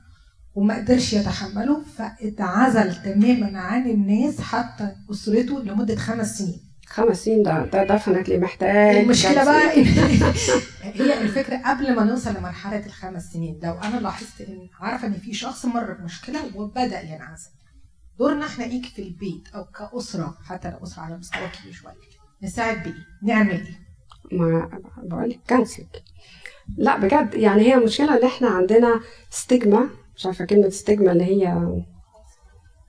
وما 0.55 0.75
قدرش 0.77 1.13
يتحمله 1.13 1.81
فاتعزل 1.97 2.95
تماما 2.95 3.59
عن 3.59 3.89
الناس 3.89 4.41
حتى 4.41 4.95
أسرته 5.11 5.63
لمدة 5.63 5.95
خمس 5.95 6.37
سنين. 6.37 6.61
خمس 6.87 7.23
سنين 7.25 7.43
ده 7.43 7.65
ده 7.65 7.83
definitely 7.83 8.37
محتاج 8.37 8.95
المشكلة 8.95 9.43
بقى 9.45 9.71
هي 10.81 11.21
الفكرة 11.21 11.57
قبل 11.57 11.95
ما 11.95 12.03
نوصل 12.03 12.33
لمرحلة 12.37 12.85
الخمس 12.85 13.23
سنين 13.33 13.59
لو 13.63 13.73
أنا 13.73 13.97
لاحظت 13.97 14.41
إن 14.41 14.69
عارفة 14.79 15.07
إن 15.07 15.13
في 15.13 15.33
شخص 15.33 15.65
مر 15.65 15.93
بمشكلة 15.93 16.39
وبدأ 16.57 17.01
ينعزل. 17.01 17.49
دورنا 18.19 18.45
إحنا 18.45 18.65
إيه 18.65 18.81
في 18.81 19.01
البيت 19.01 19.47
أو 19.55 19.65
كأسرة 19.65 20.37
حتى 20.45 20.69
لو 20.71 20.77
أسرة 20.83 21.01
على 21.01 21.17
مستوى 21.17 21.47
كبير 21.61 21.73
شوية. 21.73 21.93
نساعد 22.43 22.83
بايه؟ 22.83 22.93
نعمل 23.23 23.51
إيه؟ 23.51 23.79
ما 24.39 24.69
بقول 25.03 25.29
لك 25.29 25.39
counseling 25.47 25.87
لا 26.77 26.97
بجد 26.99 27.33
يعني 27.33 27.61
هي 27.61 27.75
المشكلة 27.75 28.17
إن 28.17 28.23
إحنا 28.25 28.47
عندنا 28.49 28.99
stigma 29.29 29.89
مش 30.15 30.25
عارفة 30.25 30.45
كلمة 30.45 30.69
stigma 30.69 31.11
اللي 31.11 31.23
هي 31.23 31.47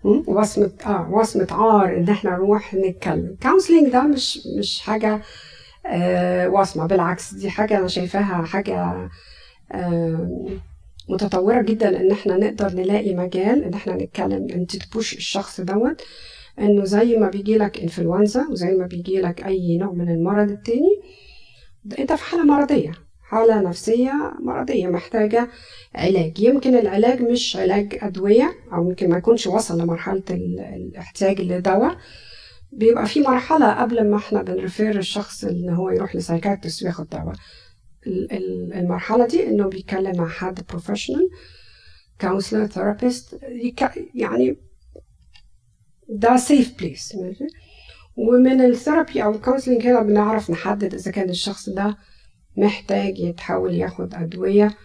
م? 0.05 0.23
وصمة 0.27 0.71
آه 0.87 1.11
وصمة 1.11 1.47
عار 1.51 1.97
إن 1.97 2.09
إحنا 2.09 2.31
نروح 2.31 2.75
نتكلم 2.75 3.37
كونسلنج 3.43 3.88
ده 3.93 4.03
مش 4.03 4.38
مش 4.59 4.81
حاجة 4.81 5.23
آه 5.87 6.49
وصمة 6.49 6.87
بالعكس 6.87 7.35
دي 7.35 7.51
حاجة 7.51 7.79
أنا 7.79 7.88
شايفاها 7.88 8.45
حاجة 8.47 9.09
آه 9.73 10.31
متطورة 11.09 11.62
جدا 11.62 12.01
إن 12.01 12.11
إحنا 12.12 12.37
نقدر 12.37 12.73
نلاقي 12.73 13.14
مجال 13.14 13.64
إن 13.64 13.75
إحنا 13.75 13.95
نتكلم 13.97 14.47
انت 14.51 14.77
تبوش 14.77 15.14
الشخص 15.14 15.61
دوت 15.61 16.03
إنه 16.59 16.85
زي 16.85 17.17
ما 17.17 17.29
بيجي 17.29 17.59
لك 17.59 17.81
انفلونزا 17.81 18.47
وزي 18.51 18.73
ما 18.73 18.87
بيجي 18.87 19.21
لك 19.21 19.45
أي 19.47 19.77
نوع 19.79 19.93
من 19.93 20.09
المرض 20.11 20.51
التاني 20.51 21.01
أنت 21.99 22.12
في 22.12 22.25
حالة 22.25 22.45
مرضية 22.45 22.93
حالة 23.23 23.61
نفسية 23.61 24.12
مرضية 24.40 24.87
محتاجة 24.87 25.49
علاج. 25.95 26.40
يمكن 26.40 26.75
العلاج 26.75 27.23
مش 27.23 27.57
علاج 27.57 27.99
أدوية 28.03 28.55
أو 28.73 28.88
يمكن 28.88 29.09
ما 29.11 29.19
يكونش 29.19 29.47
وصل 29.47 29.81
لمرحلة 29.81 30.23
ال- 30.31 30.61
الاحتياج 30.61 31.40
لدواء. 31.40 31.97
بيبقى 32.73 33.07
في 33.07 33.21
مرحلة 33.21 33.73
قبل 33.83 34.11
ما 34.11 34.17
إحنا 34.17 34.43
بن 34.42 34.59
refer 34.59 34.98
الشخص 34.99 35.45
إن 35.45 35.69
هو 35.71 35.90
يروح 35.90 36.17
ل 36.16 36.22
psychiatrist 36.22 36.83
وياخد 36.83 37.09
دواء. 37.09 37.35
ال- 38.07 38.33
ال- 38.33 38.73
المرحلة 38.73 39.27
دي 39.27 39.47
إنه 39.49 39.69
بيتكلم 39.69 40.17
مع 40.17 40.29
حد 40.29 40.61
professional 40.70 41.29
counselor 42.20 42.66
therapist 42.66 43.38
يعني 44.14 44.57
ده 46.14 46.37
safe 46.37 46.79
place 46.79 47.14
ماشي 47.14 47.46
ومن 48.16 48.61
ال 48.61 48.68
therapy 48.68 49.22
أو 49.24 49.31
ال 49.31 49.36
counseling 49.36 49.87
هنا 49.87 50.03
بنعرف 50.03 50.50
نحدد 50.50 50.94
إذا 50.94 51.11
كان 51.11 51.31
الشخص 51.31 51.68
ده 51.68 51.96
محتاج 52.57 53.18
يتحول 53.18 53.74
ياخد 53.74 54.14
أدوية. 54.14 54.77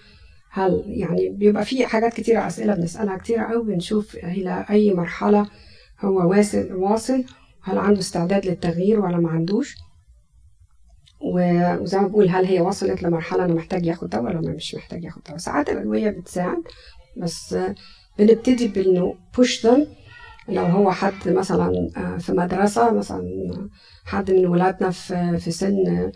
هل 0.52 0.84
يعني 0.88 1.30
بيبقى 1.30 1.65
في 1.65 1.86
حاجات 1.86 2.13
كتيرة 2.13 2.48
أسئلة 2.48 2.76
بنسألها 2.76 3.18
كتيرة 3.18 3.42
أوي 3.42 3.63
بنشوف 3.65 4.15
إلى 4.15 4.65
أي 4.70 4.94
مرحلة 4.94 5.50
هو 6.00 6.30
واصل 6.30 6.74
واصل. 6.74 7.24
هل 7.63 7.78
عنده 7.78 8.00
استعداد 8.00 8.46
للتغيير 8.46 9.00
ولا 9.00 9.18
ما 9.18 9.30
عندوش؟ 9.30 9.76
وزي 11.22 11.98
ما 12.00 12.08
بقول 12.08 12.30
هل 12.30 12.46
هي 12.46 12.62
وصلت 12.62 13.04
لمرحلة 13.04 13.46
أنا 13.46 13.54
محتاج 13.54 13.86
ياخد 13.86 14.10
دواء 14.10 14.36
ولا 14.36 14.52
مش 14.52 14.76
محتاج 14.76 15.04
ياخد 15.04 15.22
دواء 15.28 15.38
ساعات 15.38 15.70
الأدوية 15.70 16.10
بتساعد 16.10 16.63
بس 17.18 17.56
بنبتدي 18.20 18.68
بإنه 18.68 19.15
push 19.38 19.62
them 19.63 19.80
لو 20.50 20.66
هو 20.66 20.92
حد 20.92 21.14
مثلا 21.30 21.90
آه، 21.98 22.18
في 22.18 22.32
مدرسة 22.32 22.92
مثلا 22.92 23.24
حد 24.06 24.32
من 24.32 24.46
ولادنا 24.46 24.90
في 24.92 25.38
في 25.38 25.52
سن 25.52 26.12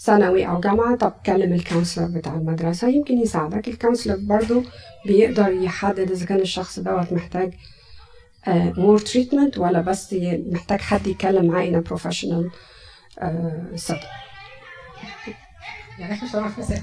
ثانوي 0.00 0.46
أو 0.48 0.60
جامعة 0.60 0.96
طب 0.96 1.12
كلم 1.26 1.52
ال 1.52 1.57
counselor 1.57 2.06
بتاع 2.06 2.34
المدرسة 2.34 2.88
يمكن 2.88 3.18
يساعدك. 3.18 3.68
ال 3.68 3.73
counselor 3.73 4.16
برضو 4.28 4.62
بيقدر 5.06 5.48
يحدد 5.52 6.10
إذا 6.10 6.26
كان 6.26 6.40
الشخص 6.40 6.78
دوت 6.78 7.12
محتاج 7.12 7.54
more 8.48 8.98
treatment 8.98 9.58
ولا 9.58 9.80
بس 9.80 10.14
محتاج 10.46 10.80
حد 10.80 11.06
يتكلم 11.06 11.46
معاه 11.46 11.70
in 11.70 11.74
a 11.84 11.88
professional 11.90 12.44
آه، 13.18 13.66
setting 13.76 14.06
يعني 15.98 16.12
إحنا 16.12 16.28
مش 16.28 16.36
هنعرف 16.36 16.58
نساعد 16.58 16.82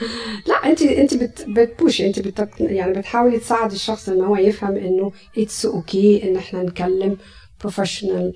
لا 0.48 0.54
انت 0.54 0.82
انت 0.82 1.14
بت 1.14 1.44
بت 1.48 1.65
push 1.65 2.00
انت 2.00 2.18
بت 2.18 2.50
يعني 2.60 2.92
بتحاولي 2.92 3.38
تساعدي 3.38 3.74
الشخص 3.74 4.08
إن 4.08 4.20
هو 4.20 4.36
يفهم 4.36 4.76
إنه 4.76 5.12
it's 5.38 6.20
okay 6.20 6.22
okay 6.22 6.24
إن 6.24 6.36
إحنا 6.36 6.62
نكلم 6.62 7.16
professional 7.60 8.34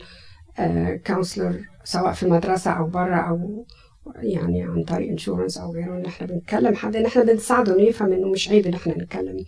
counselor 1.07 1.61
سواء 1.85 2.13
في 2.13 2.23
المدرسة 2.23 2.71
أو 2.71 2.87
بره 2.87 3.17
أو 3.17 3.67
يعني 4.17 4.63
عن 4.63 4.85
طريق 4.85 5.11
insurance 5.11 5.59
أو 5.59 5.73
غيره 5.73 5.97
إن 5.97 6.07
إحنا 6.07 6.27
بنتكلم 6.27 6.75
حد 6.75 6.97
إن 6.97 7.07
إحنا 7.07 7.23
بنساعده 7.23 7.75
إنه 7.75 7.83
يفهم 7.83 8.13
إنه 8.13 8.29
مش 8.29 8.49
عيب 8.49 8.67
إن 8.67 8.75
إحنا 8.75 8.99
نتكلم 8.99 9.45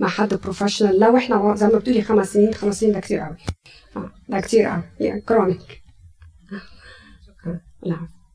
مع 0.00 0.08
حد 0.08 0.34
professional 0.34 1.00
لو 1.00 1.16
إحنا 1.16 1.54
زي 1.56 1.66
ما 1.66 1.78
بتقولي 1.78 2.02
خمس 2.02 2.32
سنين 2.32 2.54
خمس 2.54 2.80
سنين 2.80 2.92
ده 2.92 3.00
كتير 3.00 3.20
قوي 3.20 3.36
آه 3.96 4.10
ده 4.28 4.40
كتير 4.40 4.66
قوي 4.66 4.82
يعني 5.00 5.20
chronic 5.20 5.82
لا. 7.82 8.08